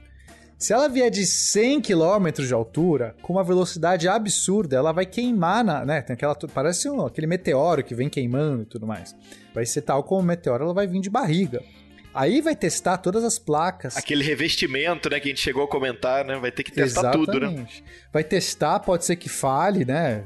Se 0.57 0.73
ela 0.73 0.87
vier 0.87 1.11
de 1.11 1.25
100 1.25 1.81
km 1.81 2.31
de 2.37 2.53
altura, 2.53 3.13
com 3.21 3.33
uma 3.33 3.43
velocidade 3.43 4.07
absurda, 4.07 4.77
ela 4.77 4.93
vai 4.93 5.05
queimar 5.05 5.63
na, 5.63 5.83
né? 5.83 6.01
Tem 6.01 6.13
aquela 6.13 6.33
parece 6.53 6.89
um, 6.89 7.05
aquele 7.05 7.27
meteoro 7.27 7.83
que 7.83 7.93
vem 7.93 8.09
queimando 8.09 8.63
e 8.63 8.65
tudo 8.65 8.87
mais. 8.87 9.13
Vai 9.53 9.65
ser 9.65 9.81
tal 9.81 10.03
como 10.03 10.21
o 10.21 10.23
meteoro, 10.23 10.63
ela 10.63 10.73
vai 10.73 10.87
vir 10.87 11.01
de 11.01 11.09
barriga. 11.09 11.61
Aí 12.15 12.39
vai 12.39 12.55
testar 12.55 12.97
todas 12.97 13.25
as 13.25 13.37
placas. 13.37 13.97
Aquele 13.97 14.23
revestimento, 14.23 15.09
né, 15.09 15.19
que 15.19 15.27
a 15.27 15.31
gente 15.31 15.41
chegou 15.41 15.65
a 15.65 15.67
comentar, 15.67 16.23
né? 16.23 16.37
Vai 16.37 16.49
ter 16.49 16.63
que 16.63 16.71
testar 16.71 17.01
Exatamente. 17.01 17.25
tudo, 17.25 17.39
né? 17.41 17.67
Vai 18.11 18.23
testar, 18.23 18.79
pode 18.79 19.03
ser 19.03 19.17
que 19.17 19.27
fale, 19.27 19.83
né? 19.83 20.23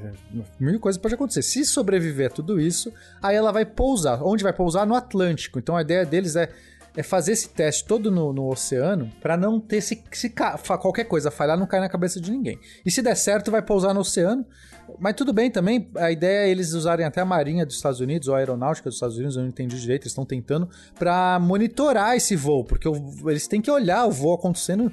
Mil 0.60 0.80
coisas 0.80 1.02
pode 1.02 1.16
acontecer. 1.16 1.42
Se 1.42 1.66
sobreviver 1.66 2.28
a 2.28 2.30
tudo 2.30 2.62
isso, 2.62 2.94
aí 3.22 3.36
ela 3.36 3.52
vai 3.52 3.66
pousar. 3.66 4.22
Onde 4.24 4.44
vai 4.44 4.54
pousar? 4.54 4.86
No 4.86 4.94
Atlântico. 4.94 5.58
Então 5.58 5.76
a 5.76 5.82
ideia 5.82 6.06
deles 6.06 6.36
é 6.36 6.50
é 7.00 7.04
fazer 7.04 7.32
esse 7.32 7.48
teste 7.48 7.86
todo 7.86 8.12
no, 8.12 8.34
no 8.34 8.52
oceano 8.52 9.10
para 9.22 9.38
não 9.38 9.58
ter 9.58 9.80
se, 9.80 10.04
se 10.12 10.30
qualquer 10.30 11.06
coisa 11.06 11.32
falhar 11.32 11.58
não 11.58 11.66
cair 11.66 11.80
na 11.80 11.88
cabeça 11.88 12.20
de 12.20 12.30
ninguém. 12.30 12.60
E 12.86 12.92
se 12.92 13.02
der 13.02 13.16
certo, 13.16 13.50
vai 13.50 13.62
pousar 13.62 13.94
no 13.94 14.02
oceano. 14.02 14.46
Mas 15.00 15.14
tudo 15.14 15.32
bem 15.32 15.50
também, 15.50 15.90
a 15.96 16.12
ideia 16.12 16.46
é 16.46 16.50
eles 16.50 16.74
usarem 16.74 17.06
até 17.06 17.22
a 17.22 17.26
Marinha 17.26 17.66
dos 17.66 17.78
Estados 17.78 18.02
Unidos 18.02 18.28
ou 18.28 18.36
a 18.36 18.40
Aeronáutica 18.40 18.90
dos 18.90 18.98
Estados 18.98 19.16
Unidos, 19.16 19.38
eu 19.38 19.44
não 19.44 19.50
entendi 19.50 19.80
direito, 19.80 20.04
eles 20.04 20.12
estão 20.12 20.26
tentando 20.26 20.68
para 20.98 21.40
monitorar 21.40 22.18
esse 22.18 22.36
voo, 22.36 22.66
porque 22.66 22.90
eles 23.26 23.48
têm 23.48 23.62
que 23.62 23.72
olhar 23.72 24.06
o 24.06 24.12
voo 24.12 24.34
acontecendo 24.34 24.92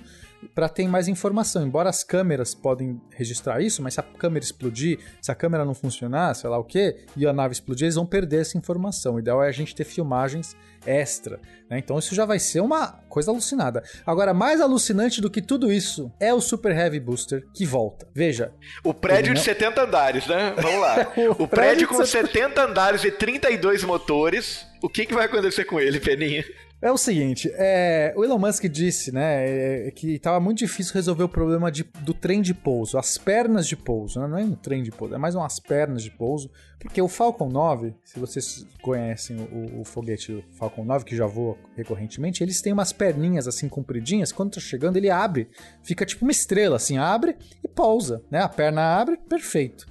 para 0.55 0.69
ter 0.69 0.87
mais 0.88 1.09
informação. 1.09 1.67
Embora 1.67 1.88
as 1.88 2.03
câmeras 2.05 2.55
podem 2.55 3.00
registrar 3.11 3.61
isso, 3.61 3.83
mas 3.83 3.95
se 3.95 4.00
a 4.00 4.03
câmera 4.03 4.45
explodir, 4.45 4.99
se 5.21 5.31
a 5.31 5.35
câmera 5.35 5.65
não 5.65 5.75
funcionar, 5.75 6.35
sei 6.35 6.49
lá 6.50 6.59
o 6.59 6.65
que, 6.65 6.97
e 7.17 7.26
a 7.26 7.33
nave 7.33 7.53
explodir, 7.53 7.85
eles 7.85 7.95
vão 7.95 8.07
perder 8.07 8.41
essa 8.41 8.57
informação. 8.59 9.15
O 9.15 9.19
ideal 9.19 9.43
é 9.43 9.49
a 9.49 9.53
gente 9.53 9.75
ter 9.75 9.85
filmagens 9.85 10.57
extra. 10.87 11.41
Né? 11.69 11.79
Então 11.79 11.99
isso 11.99 12.15
já 12.15 12.25
vai 12.25 12.38
ser 12.38 12.61
uma 12.61 13.00
coisa 13.09 13.31
alucinada. 13.31 13.83
Agora, 14.07 14.33
mais 14.33 14.61
alucinante 14.61 15.21
do 15.21 15.31
que 15.31 15.43
tudo 15.43 15.73
isso 15.73 16.12
é 16.21 16.33
o 16.33 16.41
Super 16.41 16.76
Heavy 16.76 17.00
Booster 17.00 17.47
que 17.53 17.67
volta. 17.67 18.07
Veja. 18.15 18.53
O 18.85 18.95
prédio 18.95 19.35
de 19.35 19.41
70 19.41 19.83
andares, 19.83 20.26
né? 20.26 20.55
Vamos 20.57 20.81
lá. 20.81 21.12
o, 21.17 21.43
o 21.43 21.49
prédio, 21.49 21.49
prédio 21.49 21.88
com 21.88 22.05
70 22.05 22.62
andares 22.62 23.05
e 23.05 23.11
32 23.11 23.85
motores 23.85 24.67
O 24.83 24.88
que, 24.88 25.07
que 25.07 25.15
vai 25.15 25.26
acontecer 25.26 25.65
com 25.65 25.81
ele, 25.81 25.99
Peninha? 25.99 26.45
É 26.80 26.92
o 26.92 26.99
seguinte, 26.99 27.50
é, 27.54 28.12
o 28.16 28.23
Elon 28.23 28.38
Musk 28.38 28.66
disse, 28.66 29.11
né, 29.11 29.87
é, 29.87 29.90
que 29.90 30.16
estava 30.16 30.38
muito 30.38 30.59
difícil 30.59 30.92
resolver 30.92 31.25
o 31.25 31.28
problema 31.28 31.73
de, 31.73 31.83
do 32.02 32.12
trem 32.12 32.42
de 32.42 32.52
pouso, 32.52 32.99
as 32.99 33.16
pernas 33.16 33.66
de 33.66 33.75
pouso, 33.75 34.21
né? 34.21 34.28
não 34.28 34.38
é 34.38 34.45
um 34.45 34.54
trem 34.54 34.83
de 34.83 34.90
pouso, 34.90 35.14
é 35.14 35.18
mais 35.18 35.35
umas 35.35 35.59
pernas 35.59 36.02
de 36.02 36.11
pouso, 36.11 36.50
porque 36.78 37.00
o 37.00 37.09
Falcon 37.09 37.49
9, 37.49 37.95
se 38.04 38.21
vocês 38.21 38.66
conhecem 38.83 39.38
o, 39.38 39.80
o 39.80 39.85
foguete 39.85 40.45
Falcon 40.52 40.85
9, 40.85 41.06
que 41.06 41.16
já 41.16 41.26
voa 41.26 41.56
recorrentemente, 41.75 42.45
eles 42.45 42.61
têm 42.61 42.75
umas 42.75 42.92
perninhas 42.92 43.49
assim 43.49 43.71
compridinhas, 43.71 44.30
quando 44.30 44.52
tá 44.52 44.61
chegando 44.61 44.99
ele 44.99 45.09
abre, 45.09 45.49
fica 45.83 46.04
tipo 46.04 46.26
uma 46.26 46.30
estrela, 46.30 46.76
assim, 46.76 46.99
abre 46.99 47.37
e 47.64 47.68
pousa, 47.68 48.23
né? 48.30 48.40
A 48.40 48.49
perna 48.50 48.83
abre, 49.00 49.16
perfeito. 49.16 49.87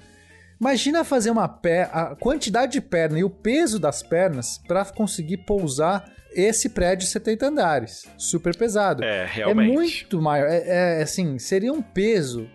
Imagina 0.60 1.04
fazer 1.04 1.30
uma 1.30 1.48
perna, 1.48 1.92
a 1.92 2.16
quantidade 2.16 2.72
de 2.72 2.80
perna 2.80 3.18
e 3.18 3.24
o 3.24 3.28
peso 3.28 3.80
das 3.80 4.04
pernas 4.04 4.58
para 4.66 4.84
conseguir 4.84 5.38
pousar 5.38 6.15
esse 6.36 6.68
prédio 6.68 7.06
de 7.06 7.12
70 7.12 7.46
andares. 7.46 8.06
Super 8.18 8.56
pesado. 8.56 9.02
É, 9.02 9.24
realmente. 9.24 9.70
É 9.70 9.72
muito 9.72 10.22
maior. 10.22 10.48
É, 10.48 10.98
é, 10.98 11.02
assim, 11.02 11.38
seria 11.38 11.72
um 11.72 11.82
peso 11.82 12.48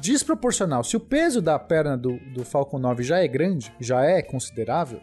desproporcional. 0.00 0.82
Se 0.82 0.96
o 0.96 1.00
peso 1.00 1.40
da 1.40 1.58
perna 1.58 1.96
do, 1.96 2.18
do 2.34 2.44
Falcon 2.44 2.78
9 2.78 3.02
já 3.02 3.18
é 3.18 3.28
grande, 3.28 3.72
já 3.80 4.02
é 4.02 4.20
considerável, 4.22 5.00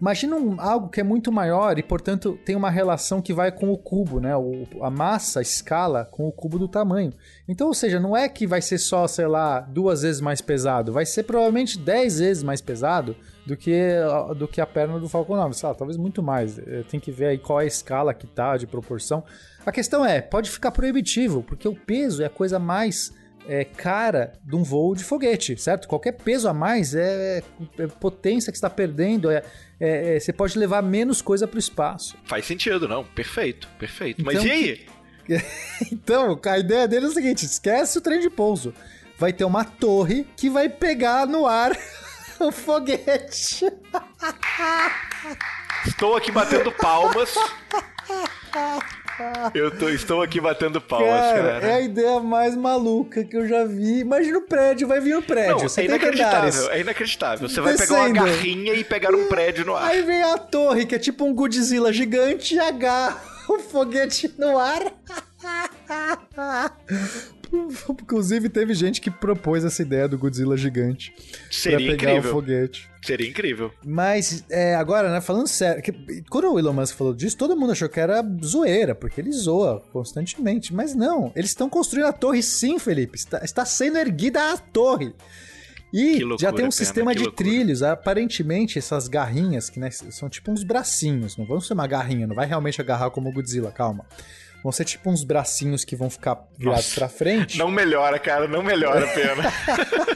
Imagina 0.00 0.36
um, 0.36 0.60
algo 0.60 0.88
que 0.88 1.00
é 1.00 1.04
muito 1.04 1.32
maior 1.32 1.78
e, 1.78 1.82
portanto, 1.82 2.38
tem 2.44 2.54
uma 2.54 2.70
relação 2.70 3.20
que 3.20 3.32
vai 3.32 3.50
com 3.50 3.72
o 3.72 3.76
cubo, 3.76 4.20
né? 4.20 4.36
O, 4.36 4.64
a 4.80 4.90
massa, 4.90 5.40
a 5.40 5.42
escala 5.42 6.04
com 6.04 6.28
o 6.28 6.32
cubo 6.32 6.58
do 6.58 6.68
tamanho. 6.68 7.12
Então, 7.48 7.66
ou 7.66 7.74
seja, 7.74 7.98
não 7.98 8.16
é 8.16 8.28
que 8.28 8.46
vai 8.46 8.62
ser 8.62 8.78
só, 8.78 9.08
sei 9.08 9.26
lá, 9.26 9.60
duas 9.60 10.02
vezes 10.02 10.20
mais 10.20 10.40
pesado, 10.40 10.92
vai 10.92 11.04
ser 11.04 11.24
provavelmente 11.24 11.78
dez 11.78 12.20
vezes 12.20 12.42
mais 12.42 12.60
pesado 12.60 13.16
do 13.44 13.56
que, 13.56 13.76
do 14.36 14.46
que 14.46 14.60
a 14.60 14.66
perna 14.66 15.00
do 15.00 15.08
Falcon 15.08 15.36
9. 15.36 15.54
Sei 15.54 15.68
lá, 15.68 15.74
talvez 15.74 15.96
muito 15.96 16.22
mais. 16.22 16.58
Eh, 16.58 16.84
tem 16.88 17.00
que 17.00 17.10
ver 17.10 17.26
aí 17.26 17.38
qual 17.38 17.60
é 17.60 17.64
a 17.64 17.66
escala 17.66 18.14
que 18.14 18.26
tá, 18.26 18.56
de 18.56 18.66
proporção. 18.66 19.24
A 19.66 19.72
questão 19.72 20.04
é, 20.04 20.20
pode 20.20 20.50
ficar 20.50 20.70
proibitivo, 20.70 21.42
porque 21.42 21.66
o 21.66 21.74
peso 21.74 22.22
é 22.22 22.26
a 22.26 22.30
coisa 22.30 22.58
mais 22.58 23.12
é, 23.48 23.64
cara 23.64 24.34
de 24.44 24.54
um 24.54 24.62
voo 24.62 24.94
de 24.94 25.02
foguete, 25.02 25.56
certo? 25.56 25.88
Qualquer 25.88 26.12
peso 26.12 26.46
a 26.48 26.52
mais 26.52 26.94
é, 26.94 27.42
é 27.78 27.86
potência 27.86 28.52
que 28.52 28.58
está 28.58 28.68
perdendo, 28.68 29.30
é, 29.30 29.42
é, 29.80 30.16
é, 30.16 30.20
você 30.20 30.32
pode 30.32 30.58
levar 30.58 30.82
menos 30.82 31.22
coisa 31.22 31.48
para 31.48 31.56
o 31.56 31.58
espaço. 31.58 32.16
Faz 32.24 32.44
sentido, 32.44 32.86
não? 32.86 33.02
Perfeito, 33.02 33.66
perfeito. 33.78 34.20
Então, 34.20 34.34
Mas 34.34 34.44
e 34.44 34.50
aí? 34.50 34.86
então, 35.90 36.38
a 36.44 36.58
ideia 36.58 36.86
dele 36.86 37.06
é 37.06 37.08
o 37.08 37.12
seguinte: 37.12 37.46
esquece 37.46 37.96
o 37.96 38.00
trem 38.00 38.20
de 38.20 38.28
pouso. 38.28 38.74
Vai 39.16 39.32
ter 39.32 39.44
uma 39.44 39.64
torre 39.64 40.26
que 40.36 40.50
vai 40.50 40.68
pegar 40.68 41.26
no 41.26 41.46
ar 41.46 41.72
o 42.38 42.52
foguete. 42.52 43.66
Estou 45.86 46.16
aqui 46.16 46.30
batendo 46.30 46.70
palmas. 46.72 47.34
Eu 49.54 49.70
tô, 49.70 49.88
estou 49.88 50.22
aqui 50.22 50.40
batendo 50.40 50.80
palmas, 50.80 51.08
cara, 51.08 51.60
cara, 51.60 51.66
É 51.66 51.74
a 51.74 51.80
ideia 51.80 52.20
mais 52.20 52.54
maluca 52.54 53.24
que 53.24 53.36
eu 53.36 53.46
já 53.46 53.64
vi. 53.64 54.00
Imagina 54.00 54.38
o 54.38 54.42
prédio, 54.42 54.86
vai 54.86 55.00
vir 55.00 55.16
o 55.16 55.22
prédio. 55.22 55.56
Não, 55.56 55.66
é 55.76 55.84
inacreditável, 55.84 56.70
é 56.70 56.80
inacreditável. 56.80 57.48
Você 57.48 57.60
Descendo. 57.60 57.78
vai 57.78 57.86
pegar 57.86 58.00
uma 58.00 58.26
garrinha 58.26 58.74
e 58.74 58.84
pegar 58.84 59.14
um 59.14 59.26
prédio 59.26 59.64
no 59.64 59.74
ar. 59.74 59.90
Aí 59.90 60.02
vem 60.02 60.22
a 60.22 60.38
torre, 60.38 60.86
que 60.86 60.94
é 60.94 60.98
tipo 60.98 61.24
um 61.24 61.34
Godzilla 61.34 61.92
gigante, 61.92 62.54
e 62.54 62.60
agarra 62.60 63.20
o 63.48 63.58
foguete 63.58 64.32
no 64.38 64.58
ar. 64.58 64.92
Inclusive, 67.90 68.48
teve 68.48 68.74
gente 68.74 69.00
que 69.00 69.10
propôs 69.10 69.64
essa 69.64 69.82
ideia 69.82 70.08
do 70.08 70.18
Godzilla 70.18 70.56
gigante. 70.56 71.14
Seria 71.50 71.78
pra 71.78 71.86
pegar 71.96 72.12
incrível. 72.12 72.30
o 72.30 72.34
foguete. 72.34 72.90
Seria 73.04 73.28
incrível. 73.28 73.72
Mas, 73.84 74.44
é, 74.50 74.74
agora, 74.74 75.10
né, 75.10 75.20
falando 75.20 75.46
sério, 75.46 75.82
que, 75.82 75.92
quando 76.28 76.52
o 76.52 76.58
Elon 76.58 76.72
Musk 76.72 76.96
falou 76.96 77.14
disso, 77.14 77.36
todo 77.36 77.56
mundo 77.56 77.72
achou 77.72 77.88
que 77.88 78.00
era 78.00 78.24
zoeira, 78.44 78.94
porque 78.94 79.20
ele 79.20 79.32
zoa 79.32 79.82
constantemente. 79.92 80.74
Mas 80.74 80.94
não, 80.94 81.32
eles 81.34 81.50
estão 81.50 81.68
construindo 81.68 82.06
a 82.06 82.12
torre 82.12 82.42
sim, 82.42 82.78
Felipe. 82.78 83.16
Está, 83.16 83.44
está 83.44 83.64
sendo 83.64 83.98
erguida 83.98 84.52
a 84.52 84.56
torre. 84.56 85.14
E 85.92 86.22
loucura, 86.22 86.38
já 86.38 86.52
tem 86.52 86.66
um 86.66 86.70
sistema 86.70 87.14
de 87.14 87.24
loucura. 87.24 87.48
trilhos. 87.48 87.82
Aparentemente, 87.82 88.78
essas 88.78 89.08
garrinhas, 89.08 89.70
que 89.70 89.80
né, 89.80 89.90
são 89.90 90.28
tipo 90.28 90.50
uns 90.50 90.62
bracinhos, 90.62 91.36
não 91.36 91.46
vão 91.46 91.60
ser 91.60 91.74
uma 91.74 91.86
garrinha, 91.86 92.26
não 92.26 92.34
vai 92.34 92.46
realmente 92.46 92.80
agarrar 92.80 93.10
como 93.10 93.30
o 93.30 93.32
Godzilla, 93.32 93.70
calma. 93.70 94.04
Vão 94.62 94.72
ser 94.72 94.84
tipo 94.84 95.08
uns 95.08 95.24
bracinhos 95.24 95.84
que 95.84 95.94
vão 95.94 96.10
ficar 96.10 96.34
virados 96.56 96.86
Nossa, 96.86 96.94
pra 96.94 97.08
frente. 97.08 97.56
Não 97.58 97.70
melhora, 97.70 98.18
cara, 98.18 98.48
não 98.48 98.62
melhora 98.62 99.04
a 99.04 99.14
pena. 99.14 99.52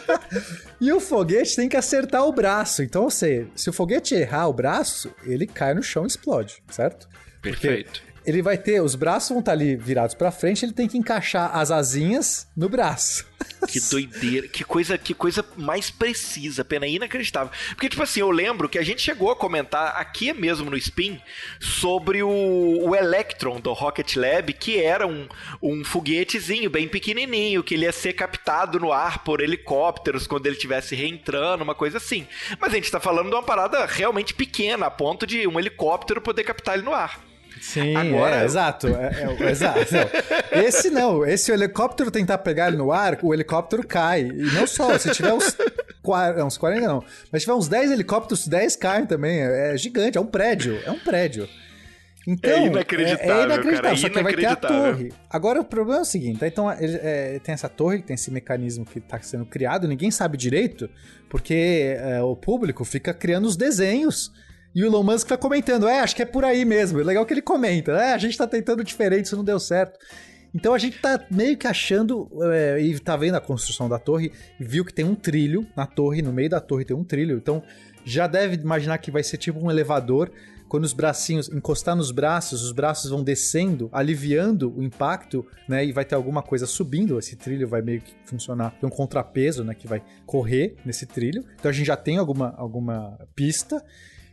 e 0.81 0.93
o 0.93 1.01
foguete 1.01 1.57
tem 1.57 1.69
que 1.69 1.77
acertar 1.77 2.27
o 2.27 2.33
braço. 2.33 2.83
Então, 2.83 3.05
ou 3.05 3.11
seja, 3.11 3.49
se 3.55 3.71
o 3.71 3.73
foguete 3.73 4.15
errar 4.15 4.49
o 4.49 4.53
braço, 4.53 5.15
ele 5.25 5.47
cai 5.47 5.75
no 5.75 5.83
chão 5.83 6.05
e 6.05 6.09
explode, 6.09 6.63
certo? 6.69 7.09
Perfeito. 7.41 8.03
Porque 8.03 8.12
ele 8.25 8.43
vai 8.43 8.57
ter, 8.57 8.81
os 8.81 8.95
braços 8.95 9.31
vão 9.31 9.41
estar 9.41 9.53
ali 9.53 9.77
virados 9.77 10.15
para 10.15 10.31
frente, 10.31 10.65
ele 10.65 10.73
tem 10.73 10.89
que 10.89 10.99
encaixar 10.99 11.57
as 11.57 11.71
asinhas 11.71 12.49
no 12.57 12.69
braço. 12.69 13.31
Que 13.69 13.81
doideira, 13.81 14.49
que 14.49 14.65
coisa, 14.65 14.99
que 14.99 15.15
coisa 15.15 15.45
mais 15.57 15.91
precisa, 15.91 16.65
pena 16.65 16.87
inacreditável. 16.87 17.53
Porque 17.71 17.89
tipo 17.89 18.03
assim, 18.03 18.21
eu 18.21 18.31
lembro 18.31 18.69
que 18.69 18.79
a 18.79 18.83
gente 18.83 19.01
chegou 19.01 19.31
a 19.31 19.37
comentar 19.37 19.97
aqui 19.97 20.33
mesmo 20.33 20.69
no 20.69 20.77
Spin 20.77 21.21
sobre 21.61 22.23
o, 22.23 22.29
o 22.29 22.95
Electron 22.95 23.61
do 23.61 23.73
Rocket 23.73 24.17
Lab, 24.17 24.53
que 24.53 24.81
era 24.81 25.07
um, 25.07 25.29
um 25.63 25.85
foguetezinho 25.85 26.69
bem 26.71 26.89
pequenininho, 26.89 27.63
que 27.63 27.75
ele 27.75 27.85
ia 27.85 27.93
ser 27.93 28.13
captado 28.15 28.81
no 28.81 28.93
ar 28.93 29.23
por 29.23 29.41
helicópteros 29.41 30.27
quando 30.27 30.47
ele 30.47 30.57
estivesse 30.57 30.95
reentrando, 30.95 31.63
uma 31.63 31.75
coisa 31.75 31.99
assim. 31.99 32.27
Mas 32.61 32.73
a 32.73 32.77
gente 32.77 32.91
tá 32.91 33.01
falando 33.01 33.29
de 33.29 33.35
uma 33.35 33.45
parada 33.45 33.87
realmente 33.87 34.35
pequena, 34.35 34.87
a 34.87 34.91
ponto 34.91 35.27
de 35.27 35.47
um 35.47 35.59
helicóptero 35.59 36.21
poder 36.21 36.45
captar 36.45 36.75
ele 36.75 36.85
no 36.85 36.93
ar. 36.93 37.32
Sim, 37.61 37.97
Agora, 37.97 38.43
é, 38.43 38.45
exato. 38.45 38.89
É, 38.89 39.37
é, 39.41 39.51
exato. 39.51 39.81
Esse 40.51 40.91
não, 40.91 41.25
esse 41.25 41.51
o 41.51 41.55
helicóptero 41.55 42.11
tentar 42.11 42.39
pegar 42.39 42.69
ele 42.69 42.77
no 42.77 42.93
ar, 42.93 43.19
o 43.23 43.33
helicóptero 43.33 43.87
cai. 43.87 44.23
E 44.23 44.53
não 44.53 44.67
só, 44.67 44.99
se 44.99 45.11
tiver 45.11 45.33
uns, 45.33 45.57
uns 46.45 46.59
40 46.59 46.87
não, 46.87 47.05
mas 47.31 47.43
se 47.43 47.47
tiver 47.47 47.57
uns 47.57 47.69
10 47.69 47.93
helicópteros, 47.93 48.47
10 48.47 48.77
caem 48.77 49.07
também. 49.07 49.41
É, 49.41 49.75
é 49.75 49.77
gigante, 49.77 50.19
é 50.19 50.21
um 50.21 50.27
prédio, 50.27 50.81
é 50.85 50.91
um 50.91 50.99
prédio. 50.99 51.49
Então, 52.27 52.51
é 52.51 52.67
inacreditável, 52.67 53.35
é, 53.35 53.41
é 53.41 53.45
inacreditável 53.45 53.83
cara, 53.83 53.97
só 53.97 54.09
que 54.09 54.23
vai 54.23 54.35
ter 54.35 54.47
a 54.47 54.57
torre. 54.57 55.13
Agora, 55.29 55.61
o 55.61 55.65
problema 55.65 56.01
é 56.01 56.03
o 56.03 56.05
seguinte, 56.05 56.45
então 56.45 56.73
ele, 56.73 56.97
é, 57.03 57.41
tem 57.41 57.53
essa 57.53 57.69
torre, 57.69 58.01
tem 58.01 58.15
esse 58.15 58.31
mecanismo 58.31 58.85
que 58.85 58.99
está 58.99 59.21
sendo 59.21 59.45
criado, 59.45 59.89
ninguém 59.89 60.11
sabe 60.11 60.37
direito, 60.37 60.89
porque 61.29 61.97
é, 61.99 62.23
o 62.23 62.37
público 62.37 62.85
fica 62.85 63.13
criando 63.13 63.47
os 63.47 63.57
desenhos 63.57 64.33
e 64.75 64.83
o 64.83 64.87
Elon 64.87 65.03
Musk 65.03 65.29
tá 65.29 65.37
comentando, 65.37 65.87
é, 65.87 66.01
acho 66.01 66.17
que 66.17 66.23
é 66.23 66.27
por 66.27 66.45
aí 66.45 66.65
mesmo. 66.65 67.01
É 67.01 67.05
legal 67.05 67.27
que 67.27 67.35
ele 67.35 67.43
comenta, 67.43 67.93
é, 67.93 68.13
a 68.13 68.19
gente 68.19 68.37
tá 68.37 68.47
tentando 68.47 68.83
diferente, 68.83 69.27
isso 69.27 69.37
não 69.37 69.45
deu 69.45 69.61
certo. 69.61 69.99
Então 70.55 70.75
a 70.75 70.79
gente 70.79 70.99
tá 70.99 71.25
meio 71.31 71.57
que 71.57 71.67
achando, 71.67 72.29
é, 72.53 72.81
e 72.81 72.99
tá 72.99 73.17
vendo 73.17 73.37
a 73.37 73.41
construção 73.41 73.89
da 73.89 73.99
torre, 73.99 74.33
viu 74.61 74.85
que 74.85 74.93
tem 74.93 75.05
um 75.05 75.15
trilho 75.15 75.67
na 75.75 75.87
torre, 75.87 76.21
no 76.21 76.33
meio 76.33 76.51
da 76.51 76.61
torre 76.61 76.85
tem 76.85 76.97
um 76.97 77.05
trilho, 77.05 77.37
então 77.37 77.63
já 78.05 78.27
deve 78.27 78.57
imaginar 78.57 78.99
que 78.99 79.11
vai 79.11 79.23
ser 79.23 79.37
tipo 79.37 79.59
um 79.61 79.71
elevador. 79.71 80.31
Quando 80.69 80.85
os 80.85 80.95
bracinhos 80.95 81.51
encostar 81.51 81.95
nos 81.95 82.11
braços, 82.11 82.63
os 82.63 82.73
braços 82.73 83.11
vão 83.11 83.23
descendo, 83.23 83.91
aliviando 83.93 84.75
o 84.75 84.83
impacto, 84.83 85.47
né? 85.69 85.85
E 85.85 85.93
vai 85.93 86.03
ter 86.03 86.15
alguma 86.15 86.43
coisa 86.43 86.65
subindo. 86.65 87.19
Esse 87.19 87.37
trilho 87.37 87.69
vai 87.69 87.83
meio 87.83 88.01
que 88.01 88.15
funcionar. 88.25 88.71
Tem 88.81 88.89
um 88.89 88.93
contrapeso, 88.93 89.65
né? 89.65 89.75
Que 89.75 89.87
vai 89.87 90.03
correr 90.25 90.77
nesse 90.83 91.05
trilho. 91.05 91.45
Então 91.61 91.69
a 91.69 91.73
gente 91.73 91.87
já 91.87 91.97
tem 91.97 92.17
alguma, 92.17 92.55
alguma 92.57 93.19
pista. 93.37 93.85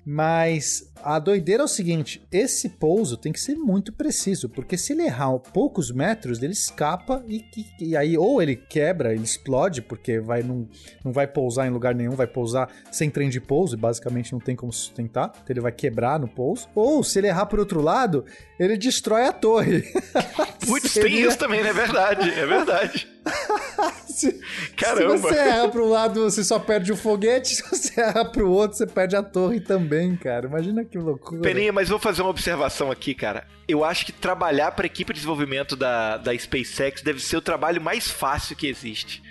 Mas 0.05 0.91
a 1.03 1.19
doideira 1.19 1.63
é 1.63 1.65
o 1.65 1.67
seguinte: 1.67 2.25
esse 2.31 2.69
pouso 2.69 3.17
tem 3.17 3.31
que 3.31 3.39
ser 3.39 3.55
muito 3.55 3.91
preciso, 3.91 4.49
porque 4.49 4.77
se 4.77 4.93
ele 4.93 5.03
errar 5.03 5.37
poucos 5.39 5.91
metros, 5.91 6.41
ele 6.41 6.53
escapa 6.53 7.23
e, 7.27 7.45
e, 7.55 7.89
e 7.89 7.97
aí 7.97 8.17
ou 8.17 8.41
ele 8.41 8.55
quebra, 8.55 9.13
ele 9.13 9.23
explode, 9.23 9.81
porque 9.81 10.19
vai 10.19 10.41
num, 10.41 10.67
não 11.03 11.11
vai 11.11 11.27
pousar 11.27 11.67
em 11.67 11.71
lugar 11.71 11.93
nenhum, 11.93 12.11
vai 12.11 12.27
pousar 12.27 12.69
sem 12.91 13.09
trem 13.09 13.29
de 13.29 13.39
pouso, 13.39 13.75
e 13.75 13.77
basicamente 13.77 14.31
não 14.33 14.39
tem 14.39 14.55
como 14.55 14.73
sustentar, 14.73 15.31
então 15.35 15.45
ele 15.49 15.61
vai 15.61 15.71
quebrar 15.71 16.19
no 16.19 16.27
pouso. 16.27 16.67
Ou 16.75 17.03
se 17.03 17.19
ele 17.19 17.27
errar 17.27 17.45
por 17.45 17.59
outro 17.59 17.81
lado, 17.81 18.25
ele 18.59 18.77
destrói 18.77 19.25
a 19.25 19.33
torre. 19.33 19.83
Putz, 20.65 20.91
Seria... 20.91 21.09
tem 21.09 21.27
isso 21.27 21.37
também, 21.37 21.63
né? 21.63 21.69
É 21.69 21.73
verdade, 21.73 22.29
é 22.29 22.45
verdade. 22.45 23.07
se, 24.19 24.41
Caramba. 24.75 25.17
Se 25.17 25.23
você 25.23 25.35
erra 25.35 25.67
para 25.69 25.81
um 25.81 25.89
lado, 25.89 26.23
você 26.23 26.43
só 26.43 26.59
perde 26.59 26.91
o 26.91 26.95
foguete, 26.95 27.55
se 27.55 27.63
você 27.63 28.01
erra 28.01 28.25
para 28.25 28.43
o 28.43 28.51
outro, 28.51 28.77
você 28.77 28.87
perde 28.87 29.15
a 29.15 29.23
torre 29.23 29.59
também, 29.59 30.15
cara. 30.15 30.47
Imagina 30.47 30.83
que 30.83 30.97
loucura. 30.97 31.41
Peninha, 31.41 31.71
mas 31.71 31.89
vou 31.89 31.99
fazer 31.99 32.21
uma 32.21 32.31
observação 32.31 32.91
aqui, 32.91 33.13
cara. 33.13 33.47
Eu 33.69 33.85
acho 33.85 34.03
que 34.03 34.11
trabalhar 34.11 34.71
para 34.71 34.85
a 34.85 34.87
equipe 34.87 35.13
de 35.13 35.19
desenvolvimento 35.19 35.75
da, 35.75 36.17
da 36.17 36.35
SpaceX 36.35 37.03
deve 37.03 37.19
ser 37.19 37.37
o 37.37 37.41
trabalho 37.41 37.79
mais 37.79 38.09
fácil 38.09 38.55
que 38.55 38.67
existe. 38.67 39.21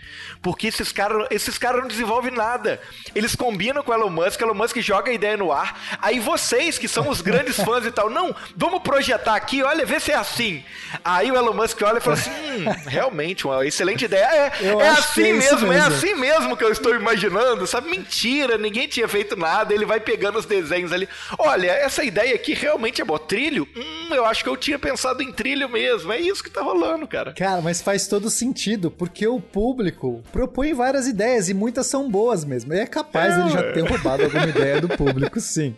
Porque 0.41 0.69
esses 0.69 0.93
caras 0.93 1.27
esses 1.31 1.59
cara 1.59 1.81
não 1.81 1.89
desenvolvem 1.89 2.31
nada. 2.31 2.81
Eles 3.15 3.35
combinam 3.35 3.83
com 3.83 3.91
o 3.91 3.95
Elon 3.95 4.11
Musk, 4.11 4.41
Elon 4.41 4.55
Musk 4.55 4.79
joga 4.79 5.11
a 5.11 5.15
ideia 5.15 5.37
no 5.37 5.51
ar. 5.51 5.99
Aí 6.01 6.21
vocês, 6.21 6.79
que 6.79 6.87
são 6.87 7.09
os 7.09 7.21
grandes 7.21 7.57
fãs 7.65 7.85
e 7.85 7.91
tal, 7.91 8.09
não, 8.09 8.35
vamos 8.57 8.81
projetar 8.83 9.35
aqui, 9.35 9.63
olha, 9.63 9.85
vê 9.85 9.99
se 9.99 10.13
é 10.13 10.15
assim. 10.15 10.65
Aí 11.05 11.31
o 11.31 11.37
Elon 11.37 11.55
Musk 11.55 11.83
olha 11.83 11.99
e 11.99 12.01
fala 12.01 12.17
assim: 12.17 12.31
hum, 12.31 12.65
realmente, 12.87 13.47
uma 13.47 13.67
excelente 13.67 14.05
ideia. 14.05 14.53
É, 14.61 14.67
é 14.67 14.89
assim 14.89 15.23
que 15.23 15.31
é 15.31 15.37
isso 15.37 15.55
mesmo, 15.55 15.73
é 15.73 15.81
assim 15.81 16.15
mesmo 16.15 16.57
que 16.57 16.65
eu 16.65 16.71
estou 16.71 16.95
imaginando, 16.95 17.67
sabe? 17.67 17.91
Mentira, 17.91 18.57
ninguém 18.57 18.87
tinha 18.87 19.09
feito 19.09 19.37
nada, 19.37 19.75
ele 19.75 19.85
vai 19.85 19.99
pegando 19.99 20.39
os 20.39 20.47
desenhos 20.47 20.93
ali. 20.93 21.09
Olha, 21.39 21.71
essa 21.71 22.05
ideia 22.05 22.35
aqui 22.35 22.55
realmente 22.55 23.03
é 23.03 23.05
bom. 23.05 23.19
Trilho? 23.19 23.69
Hum, 23.77 24.15
eu 24.15 24.25
acho 24.29 24.43
que 24.43 24.49
eu 24.49 24.57
tinha 24.57 24.79
pensado 24.79 25.23
em 25.23 25.33
trilho 25.33 25.69
mesmo. 25.69 26.13
É 26.13 26.21
isso 26.21 26.43
que 26.43 26.51
tá 26.51 26.63
rolando, 26.63 27.07
cara. 27.07 27.33
Cara, 27.33 27.61
mas 27.61 27.83
faz 27.83 28.07
todo 28.07 28.31
sentido, 28.31 28.91
porque 28.91 29.27
o 29.27 29.41
público 29.41 30.23
propõe 30.33 30.73
várias 30.73 31.07
ideias 31.07 31.49
e 31.49 31.55
muitas 31.55 31.87
são 31.87 32.11
boas 32.11 32.45
mesmo. 32.45 32.73
E 32.73 32.79
é 32.79 32.87
capaz 32.87 33.35
É, 33.37 33.41
ele 33.41 33.51
já 33.51 33.73
ter 33.73 33.81
roubado 33.89 34.25
alguma 34.25 34.47
ideia 34.47 34.81
do 34.81 34.89
público, 34.89 35.41
sim. 35.41 35.77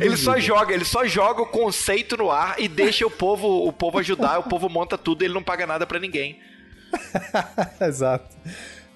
Ele 0.00 0.16
só 0.16 0.38
joga, 0.38 0.72
ele 0.72 0.84
só 0.84 1.04
joga 1.04 1.42
o 1.42 1.46
conceito 1.46 2.16
no 2.16 2.30
ar 2.30 2.54
e 2.58 2.68
deixa 2.68 3.06
o 3.06 3.10
povo, 3.10 3.66
o 3.66 3.72
povo 3.72 3.98
ajudar, 3.98 4.38
o 4.38 4.44
povo 4.44 4.68
monta 4.68 4.96
tudo 4.96 5.22
e 5.22 5.26
ele 5.26 5.34
não 5.34 5.42
paga 5.42 5.66
nada 5.66 5.86
pra 5.86 5.98
ninguém. 5.98 6.38
Exato. 7.80 8.36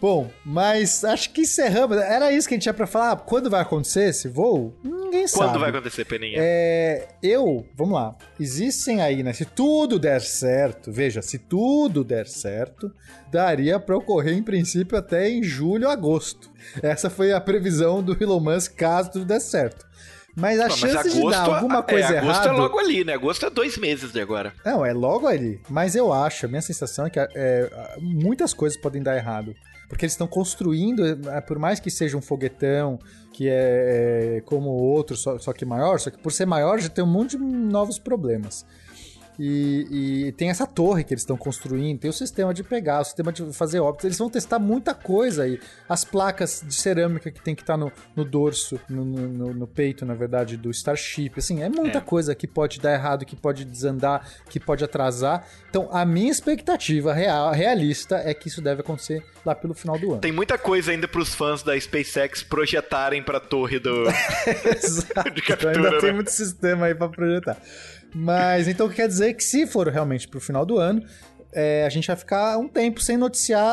Bom, 0.00 0.30
mas 0.44 1.04
acho 1.04 1.30
que 1.30 1.42
encerramos. 1.42 1.96
Era 1.96 2.30
isso 2.30 2.46
que 2.46 2.54
a 2.54 2.56
gente 2.56 2.64
tinha 2.64 2.74
pra 2.74 2.86
falar. 2.86 3.16
Quando 3.16 3.48
vai 3.48 3.62
acontecer 3.62 4.10
esse 4.10 4.28
voo? 4.28 4.74
Ninguém 4.84 5.26
sabe. 5.26 5.50
Quando 5.50 5.60
vai 5.60 5.70
acontecer, 5.70 6.04
Peninha? 6.04 6.36
É, 6.38 7.08
eu, 7.22 7.66
vamos 7.74 7.94
lá. 7.94 8.14
Existem 8.38 9.00
aí, 9.00 9.22
né? 9.22 9.32
Se 9.32 9.46
tudo 9.46 9.98
der 9.98 10.20
certo, 10.20 10.92
veja, 10.92 11.22
se 11.22 11.38
tudo 11.38 12.04
der 12.04 12.26
certo, 12.26 12.92
daria 13.30 13.80
pra 13.80 13.96
ocorrer 13.96 14.34
em 14.34 14.42
princípio 14.42 14.98
até 14.98 15.30
em 15.30 15.42
julho, 15.42 15.88
agosto. 15.88 16.50
Essa 16.82 17.08
foi 17.08 17.32
a 17.32 17.40
previsão 17.40 18.02
do 18.02 18.16
Elon 18.22 18.40
Musk 18.40 18.74
caso 18.76 19.12
tudo 19.12 19.24
der 19.24 19.40
certo. 19.40 19.86
Mas 20.36 20.60
a 20.60 20.68
Não, 20.68 20.76
chance 20.76 21.10
de 21.10 21.30
dar 21.30 21.48
alguma 21.48 21.82
coisa 21.82 22.12
é, 22.14 22.18
agosto 22.18 22.42
errada. 22.44 22.48
é 22.50 22.52
logo 22.52 22.78
ali, 22.78 23.04
né? 23.04 23.14
Agosto 23.14 23.46
é 23.46 23.50
dois 23.50 23.78
meses 23.78 24.12
de 24.12 24.20
agora. 24.20 24.52
Não, 24.64 24.84
é 24.84 24.92
logo 24.92 25.26
ali. 25.26 25.58
Mas 25.68 25.96
eu 25.96 26.12
acho, 26.12 26.44
a 26.44 26.48
minha 26.48 26.60
sensação 26.60 27.06
é 27.06 27.10
que 27.10 27.18
é, 27.18 27.96
muitas 28.00 28.52
coisas 28.52 28.78
podem 28.78 29.02
dar 29.02 29.16
errado. 29.16 29.54
Porque 29.88 30.04
eles 30.04 30.12
estão 30.12 30.26
construindo, 30.26 31.04
é, 31.30 31.40
por 31.40 31.58
mais 31.58 31.80
que 31.80 31.90
seja 31.90 32.16
um 32.16 32.20
foguetão, 32.20 32.98
que 33.32 33.48
é, 33.48 34.36
é 34.36 34.40
como 34.44 34.68
o 34.70 34.82
outro, 34.82 35.16
só, 35.16 35.38
só 35.38 35.52
que 35.52 35.64
maior, 35.64 35.98
só 35.98 36.10
que 36.10 36.18
por 36.18 36.32
ser 36.32 36.44
maior 36.44 36.78
já 36.78 36.88
tem 36.88 37.02
um 37.02 37.06
monte 37.06 37.36
de 37.38 37.42
novos 37.42 37.98
problemas. 37.98 38.66
E, 39.38 40.26
e 40.28 40.32
tem 40.32 40.48
essa 40.48 40.66
torre 40.66 41.04
que 41.04 41.12
eles 41.12 41.22
estão 41.22 41.36
construindo, 41.36 41.98
tem 41.98 42.08
o 42.08 42.12
sistema 42.12 42.54
de 42.54 42.62
pegar, 42.64 43.00
o 43.00 43.04
sistema 43.04 43.30
de 43.32 43.52
fazer 43.52 43.80
óptica. 43.80 44.06
Eles 44.06 44.18
vão 44.18 44.30
testar 44.30 44.58
muita 44.58 44.94
coisa 44.94 45.42
aí. 45.42 45.60
As 45.88 46.04
placas 46.04 46.64
de 46.66 46.74
cerâmica 46.74 47.30
que 47.30 47.40
tem 47.42 47.54
que 47.54 47.62
estar 47.62 47.76
no, 47.76 47.92
no 48.14 48.24
dorso, 48.24 48.80
no, 48.88 49.04
no- 49.04 49.52
no 49.54 49.66
peito, 49.66 50.06
na 50.06 50.14
verdade, 50.14 50.56
do 50.56 50.70
Starship. 50.70 51.32
Assim, 51.36 51.62
é 51.62 51.68
muita 51.68 51.98
É. 51.98 52.00
coisa 52.00 52.34
que 52.34 52.46
pode 52.46 52.80
dar 52.80 52.92
errado, 52.94 53.26
que 53.26 53.36
pode 53.36 53.64
desandar, 53.64 54.26
que 54.48 54.58
pode 54.58 54.82
atrasar. 54.84 55.46
Então, 55.68 55.88
a 55.92 56.04
minha 56.06 56.30
expectativa 56.30 57.12
real, 57.12 57.52
realista 57.52 58.16
é 58.16 58.32
que 58.32 58.48
isso 58.48 58.62
deve 58.62 58.80
acontecer 58.80 59.22
lá 59.44 59.54
pelo 59.54 59.74
final 59.74 59.98
do 59.98 60.12
ano. 60.12 60.20
Tem 60.20 60.32
muita 60.32 60.56
coisa 60.56 60.90
ainda 60.92 61.06
pros 61.06 61.34
fãs 61.34 61.62
da 61.62 61.78
SpaceX 61.78 62.42
projetarem 62.42 63.22
pra 63.22 63.38
torre 63.38 63.78
do. 63.78 64.04
Exato. 64.82 65.30
De 65.36 65.42
captura, 65.42 65.72
Então 65.72 65.84
ainda 65.86 65.98
tem 66.00 66.08
né? 66.10 66.14
muito 66.14 66.30
sistema 66.30 66.86
aí 66.86 66.94
pra 66.94 67.08
projetar. 67.08 67.56
Mas 68.14 68.66
então 68.68 68.88
quer 68.88 69.08
dizer 69.08 69.34
que 69.34 69.42
se 69.44 69.66
for 69.66 69.88
realmente 69.88 70.26
pro 70.28 70.40
final 70.40 70.64
do 70.64 70.78
ano, 70.78 71.02
é, 71.52 71.84
a 71.84 71.88
gente 71.88 72.06
vai 72.06 72.16
ficar 72.16 72.58
um 72.58 72.68
tempo 72.68 73.00
sem 73.00 73.16
noticiar 73.16 73.64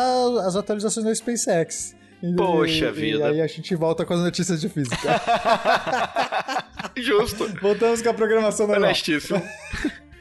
as 0.45 0.55
atualizações 0.55 1.05
da 1.05 1.13
SpaceX. 1.15 1.95
E- 2.21 2.33
Poxa 2.35 2.85
e, 2.87 2.91
vida. 2.91 3.19
E 3.19 3.23
aí 3.33 3.41
a 3.41 3.47
gente 3.47 3.75
volta 3.75 4.05
com 4.05 4.13
as 4.13 4.21
notícias 4.21 4.61
de 4.61 4.69
física. 4.69 4.97
Justo. 6.95 7.47
Voltamos 7.61 8.01
com 8.01 8.09
a 8.09 8.13
programação 8.13 8.67
normal. 8.67 8.85
Honestíssimo. 8.89 9.41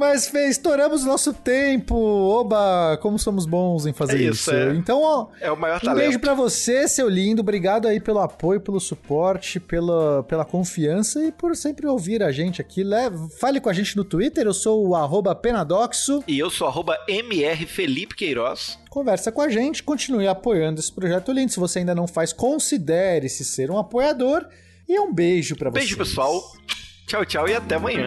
Mas 0.00 0.26
Fê, 0.28 0.48
estouramos 0.48 1.04
o 1.04 1.06
nosso 1.06 1.34
tempo. 1.34 1.94
Oba, 1.94 2.98
como 3.02 3.18
somos 3.18 3.44
bons 3.44 3.84
em 3.84 3.92
fazer 3.92 4.16
É 4.16 4.22
isso. 4.22 4.50
isso, 4.50 4.50
é. 4.50 4.74
Então, 4.74 5.02
ó, 5.02 5.26
É 5.38 5.52
o 5.52 5.56
maior 5.58 5.76
Um 5.76 5.80
talento. 5.80 5.98
beijo 6.02 6.18
pra 6.18 6.32
você, 6.32 6.88
seu 6.88 7.06
lindo. 7.06 7.42
Obrigado 7.42 7.86
aí 7.86 8.00
pelo 8.00 8.18
apoio, 8.20 8.62
pelo 8.62 8.80
suporte, 8.80 9.60
pela, 9.60 10.22
pela 10.22 10.42
confiança 10.42 11.22
e 11.22 11.30
por 11.30 11.54
sempre 11.54 11.86
ouvir 11.86 12.22
a 12.22 12.32
gente 12.32 12.62
aqui. 12.62 12.82
Leve, 12.82 13.28
fale 13.38 13.60
com 13.60 13.68
a 13.68 13.74
gente 13.74 13.94
no 13.94 14.02
Twitter, 14.02 14.46
eu 14.46 14.54
sou 14.54 14.88
o 14.88 14.96
arroba 14.96 15.34
Penadoxo. 15.34 16.24
E 16.26 16.38
eu 16.38 16.48
sou 16.48 16.66
arroba 16.66 16.96
MR 17.06 17.66
Felipe 17.66 18.14
Queiroz. 18.16 18.78
Conversa 18.88 19.30
com 19.30 19.42
a 19.42 19.50
gente, 19.50 19.82
continue 19.82 20.26
apoiando 20.26 20.80
esse 20.80 20.90
projeto 20.90 21.30
lindo. 21.30 21.52
Se 21.52 21.60
você 21.60 21.80
ainda 21.80 21.94
não 21.94 22.06
faz, 22.06 22.32
considere-se 22.32 23.44
ser 23.44 23.70
um 23.70 23.76
apoiador. 23.76 24.46
E 24.88 24.98
um 24.98 25.12
beijo 25.12 25.56
pra 25.56 25.68
vocês. 25.68 25.84
Beijo, 25.84 25.98
pessoal. 25.98 26.42
Tchau, 27.06 27.22
tchau 27.26 27.46
e 27.46 27.54
até 27.54 27.74
amanhã. 27.74 28.06